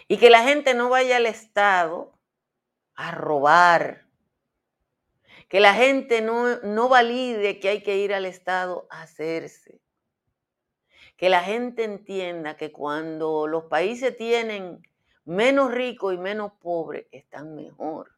Y 0.08 0.18
que 0.18 0.30
la 0.30 0.42
gente 0.42 0.74
no 0.74 0.88
vaya 0.88 1.16
al 1.16 1.26
Estado 1.26 2.18
a 2.94 3.10
robar. 3.12 4.06
Que 5.48 5.60
la 5.60 5.74
gente 5.74 6.20
no, 6.20 6.58
no 6.60 6.88
valide 6.88 7.60
que 7.60 7.68
hay 7.68 7.82
que 7.82 7.98
ir 7.98 8.12
al 8.12 8.26
Estado 8.26 8.86
a 8.90 9.02
hacerse. 9.02 9.80
Que 11.16 11.28
la 11.28 11.42
gente 11.42 11.84
entienda 11.84 12.56
que 12.56 12.72
cuando 12.72 13.46
los 13.46 13.64
países 13.64 14.16
tienen 14.16 14.82
menos 15.28 15.70
ricos 15.72 16.14
y 16.14 16.16
menos 16.16 16.52
pobres 16.52 17.06
están 17.12 17.54
mejor. 17.54 18.12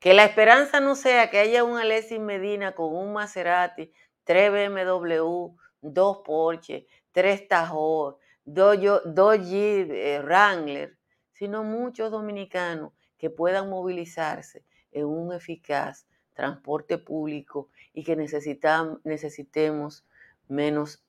Que 0.00 0.14
la 0.14 0.24
esperanza 0.24 0.80
no 0.80 0.96
sea 0.96 1.30
que 1.30 1.38
haya 1.38 1.62
un 1.62 1.78
Alexis 1.78 2.18
Medina 2.18 2.74
con 2.74 2.92
un 2.92 3.12
Maserati, 3.12 3.92
tres 4.24 4.50
BMW, 4.50 5.54
dos 5.80 6.18
Porsche, 6.24 6.88
tres 7.12 7.46
Tahoe, 7.46 8.16
dos, 8.44 8.78
Jeep 8.80 9.92
eh, 9.92 10.20
Wrangler, 10.22 10.98
sino 11.34 11.62
muchos 11.62 12.10
dominicanos 12.10 12.92
que 13.16 13.30
puedan 13.30 13.70
movilizarse 13.70 14.64
en 14.90 15.06
un 15.06 15.32
eficaz 15.32 16.04
transporte 16.34 16.98
público 16.98 17.68
y 17.92 18.02
que 18.02 18.16
necesitemos 18.16 20.04
menos 20.48 21.04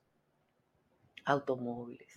automóviles. 1.24 2.11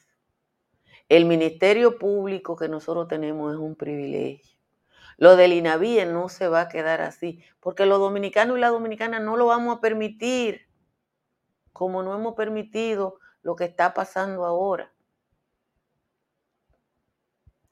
El 1.08 1.26
ministerio 1.26 2.00
público 2.00 2.56
que 2.56 2.68
nosotros 2.68 3.08
tenemos 3.08 3.54
es 3.54 3.60
un 3.60 3.76
privilegio. 3.76 4.56
Lo 5.18 5.36
del 5.36 5.54
INAVIE 5.54 6.06
no 6.06 6.30
se 6.30 6.48
va 6.48 6.62
a 6.62 6.68
quedar 6.68 7.02
así, 7.02 7.44
porque 7.60 7.86
los 7.86 8.00
dominicanos 8.00 8.58
y 8.58 8.62
las 8.62 8.72
dominicanas 8.72 9.22
no 9.22 9.38
lo 9.38 9.46
vamos 9.46 9.78
a 9.78 9.82
permitir, 9.82 10.68
como 11.72 12.04
no 12.04 12.16
hemos 12.16 12.36
permitido 12.36 13.20
lo 13.44 13.56
que 13.56 13.66
está 13.66 13.94
pasando 13.94 14.46
ahora. 14.46 14.92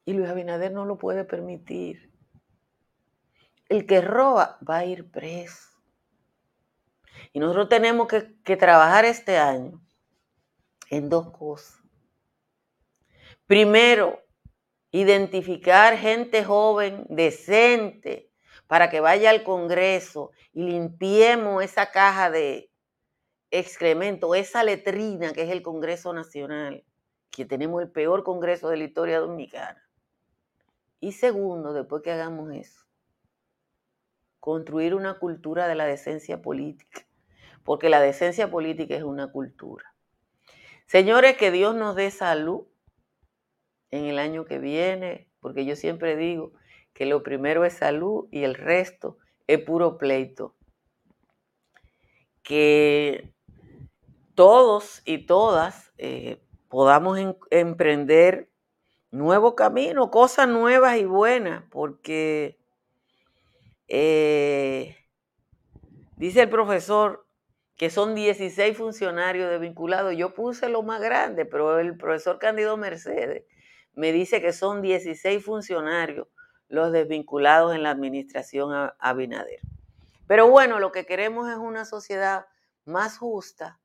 Y 0.05 0.13
Luis 0.13 0.29
Abinader 0.29 0.71
no 0.71 0.85
lo 0.85 0.97
puede 0.97 1.23
permitir. 1.23 2.13
El 3.67 3.85
que 3.87 4.01
roba 4.01 4.59
va 4.67 4.77
a 4.77 4.85
ir 4.85 5.09
preso. 5.09 5.69
Y 7.31 7.39
nosotros 7.39 7.69
tenemos 7.69 8.07
que, 8.07 8.41
que 8.43 8.57
trabajar 8.57 9.05
este 9.05 9.37
año 9.37 9.81
en 10.89 11.09
dos 11.09 11.31
cosas. 11.31 11.82
Primero, 13.47 14.23
identificar 14.91 15.97
gente 15.97 16.43
joven, 16.43 17.05
decente, 17.09 18.31
para 18.67 18.89
que 18.89 19.01
vaya 19.01 19.29
al 19.29 19.43
Congreso 19.43 20.31
y 20.53 20.63
limpiemos 20.63 21.63
esa 21.63 21.91
caja 21.91 22.31
de 22.31 22.71
excremento, 23.51 24.33
esa 24.33 24.63
letrina 24.63 25.33
que 25.33 25.43
es 25.43 25.49
el 25.49 25.61
Congreso 25.61 26.13
Nacional, 26.13 26.83
que 27.29 27.45
tenemos 27.45 27.81
el 27.81 27.91
peor 27.91 28.23
Congreso 28.23 28.69
de 28.69 28.77
la 28.77 28.85
historia 28.85 29.19
dominicana. 29.19 29.83
Y 30.99 31.11
segundo, 31.11 31.73
después 31.73 32.01
que 32.01 32.11
hagamos 32.11 32.51
eso, 32.53 32.85
construir 34.39 34.95
una 34.95 35.19
cultura 35.19 35.67
de 35.67 35.75
la 35.75 35.85
decencia 35.85 36.41
política, 36.41 37.05
porque 37.63 37.89
la 37.89 37.99
decencia 37.99 38.49
política 38.49 38.95
es 38.95 39.03
una 39.03 39.31
cultura. 39.31 39.93
Señores, 40.85 41.37
que 41.37 41.51
Dios 41.51 41.75
nos 41.75 41.95
dé 41.95 42.09
salud 42.11 42.67
en 43.93 44.05
el 44.05 44.17
año 44.17 44.43
que 44.45 44.57
viene, 44.57 45.27
porque 45.39 45.65
yo 45.65 45.75
siempre 45.75 46.15
digo 46.15 46.51
que 46.93 47.05
lo 47.05 47.21
primero 47.21 47.63
es 47.63 47.73
salud 47.73 48.27
y 48.31 48.43
el 48.43 48.55
resto 48.55 49.19
es 49.45 49.59
puro 49.59 49.99
pleito. 49.99 50.55
Que 52.41 53.31
todos 54.33 55.03
y 55.05 55.27
todas 55.27 55.93
eh, 55.99 56.41
podamos 56.69 57.19
emprender 57.51 58.49
nuevo 59.11 59.55
camino, 59.55 60.09
cosas 60.09 60.47
nuevas 60.47 60.97
y 60.97 61.05
buenas, 61.05 61.63
porque 61.69 62.57
eh, 63.87 64.97
dice 66.17 66.41
el 66.41 66.49
profesor 66.49 67.27
que 67.75 67.91
son 67.91 68.15
16 68.15 68.75
funcionarios 68.75 69.51
desvinculados. 69.51 70.15
Yo 70.17 70.33
puse 70.33 70.67
lo 70.67 70.81
más 70.81 70.99
grande, 70.99 71.45
pero 71.45 71.77
el 71.77 71.95
profesor 71.95 72.39
Cándido 72.39 72.75
Mercedes 72.75 73.43
me 73.95 74.11
dice 74.11 74.41
que 74.41 74.53
son 74.53 74.81
16 74.81 75.43
funcionarios 75.43 76.27
los 76.69 76.91
desvinculados 76.91 77.75
en 77.75 77.83
la 77.83 77.91
administración 77.91 78.91
Abinader. 78.99 79.59
Pero 80.27 80.49
bueno, 80.49 80.79
lo 80.79 80.91
que 80.91 81.05
queremos 81.05 81.49
es 81.49 81.57
una 81.57 81.85
sociedad 81.85 82.47
más 82.85 83.17
justa 83.17 83.79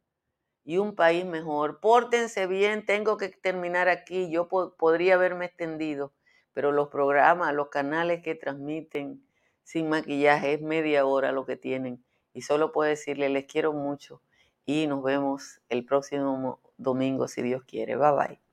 y 0.64 0.78
un 0.78 0.94
país 0.94 1.24
mejor. 1.24 1.80
Pórtense 1.80 2.46
bien, 2.46 2.86
tengo 2.86 3.16
que 3.16 3.28
terminar 3.28 3.88
aquí, 3.88 4.30
yo 4.30 4.48
podría 4.48 5.14
haberme 5.14 5.46
extendido, 5.46 6.12
pero 6.52 6.72
los 6.72 6.88
programas, 6.88 7.54
los 7.54 7.68
canales 7.68 8.22
que 8.22 8.34
transmiten 8.34 9.22
sin 9.64 9.88
maquillaje 9.88 10.54
es 10.54 10.62
media 10.62 11.04
hora 11.04 11.32
lo 11.32 11.44
que 11.44 11.56
tienen. 11.56 12.02
Y 12.32 12.42
solo 12.42 12.72
puedo 12.72 12.88
decirle, 12.88 13.28
les 13.28 13.44
quiero 13.44 13.72
mucho 13.72 14.22
y 14.64 14.86
nos 14.86 15.02
vemos 15.02 15.60
el 15.68 15.84
próximo 15.84 16.60
domingo 16.76 17.28
si 17.28 17.42
Dios 17.42 17.64
quiere. 17.64 17.96
Bye 17.96 18.12
bye. 18.12 18.47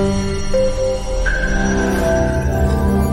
thank 0.00 0.54
you. 0.54 0.69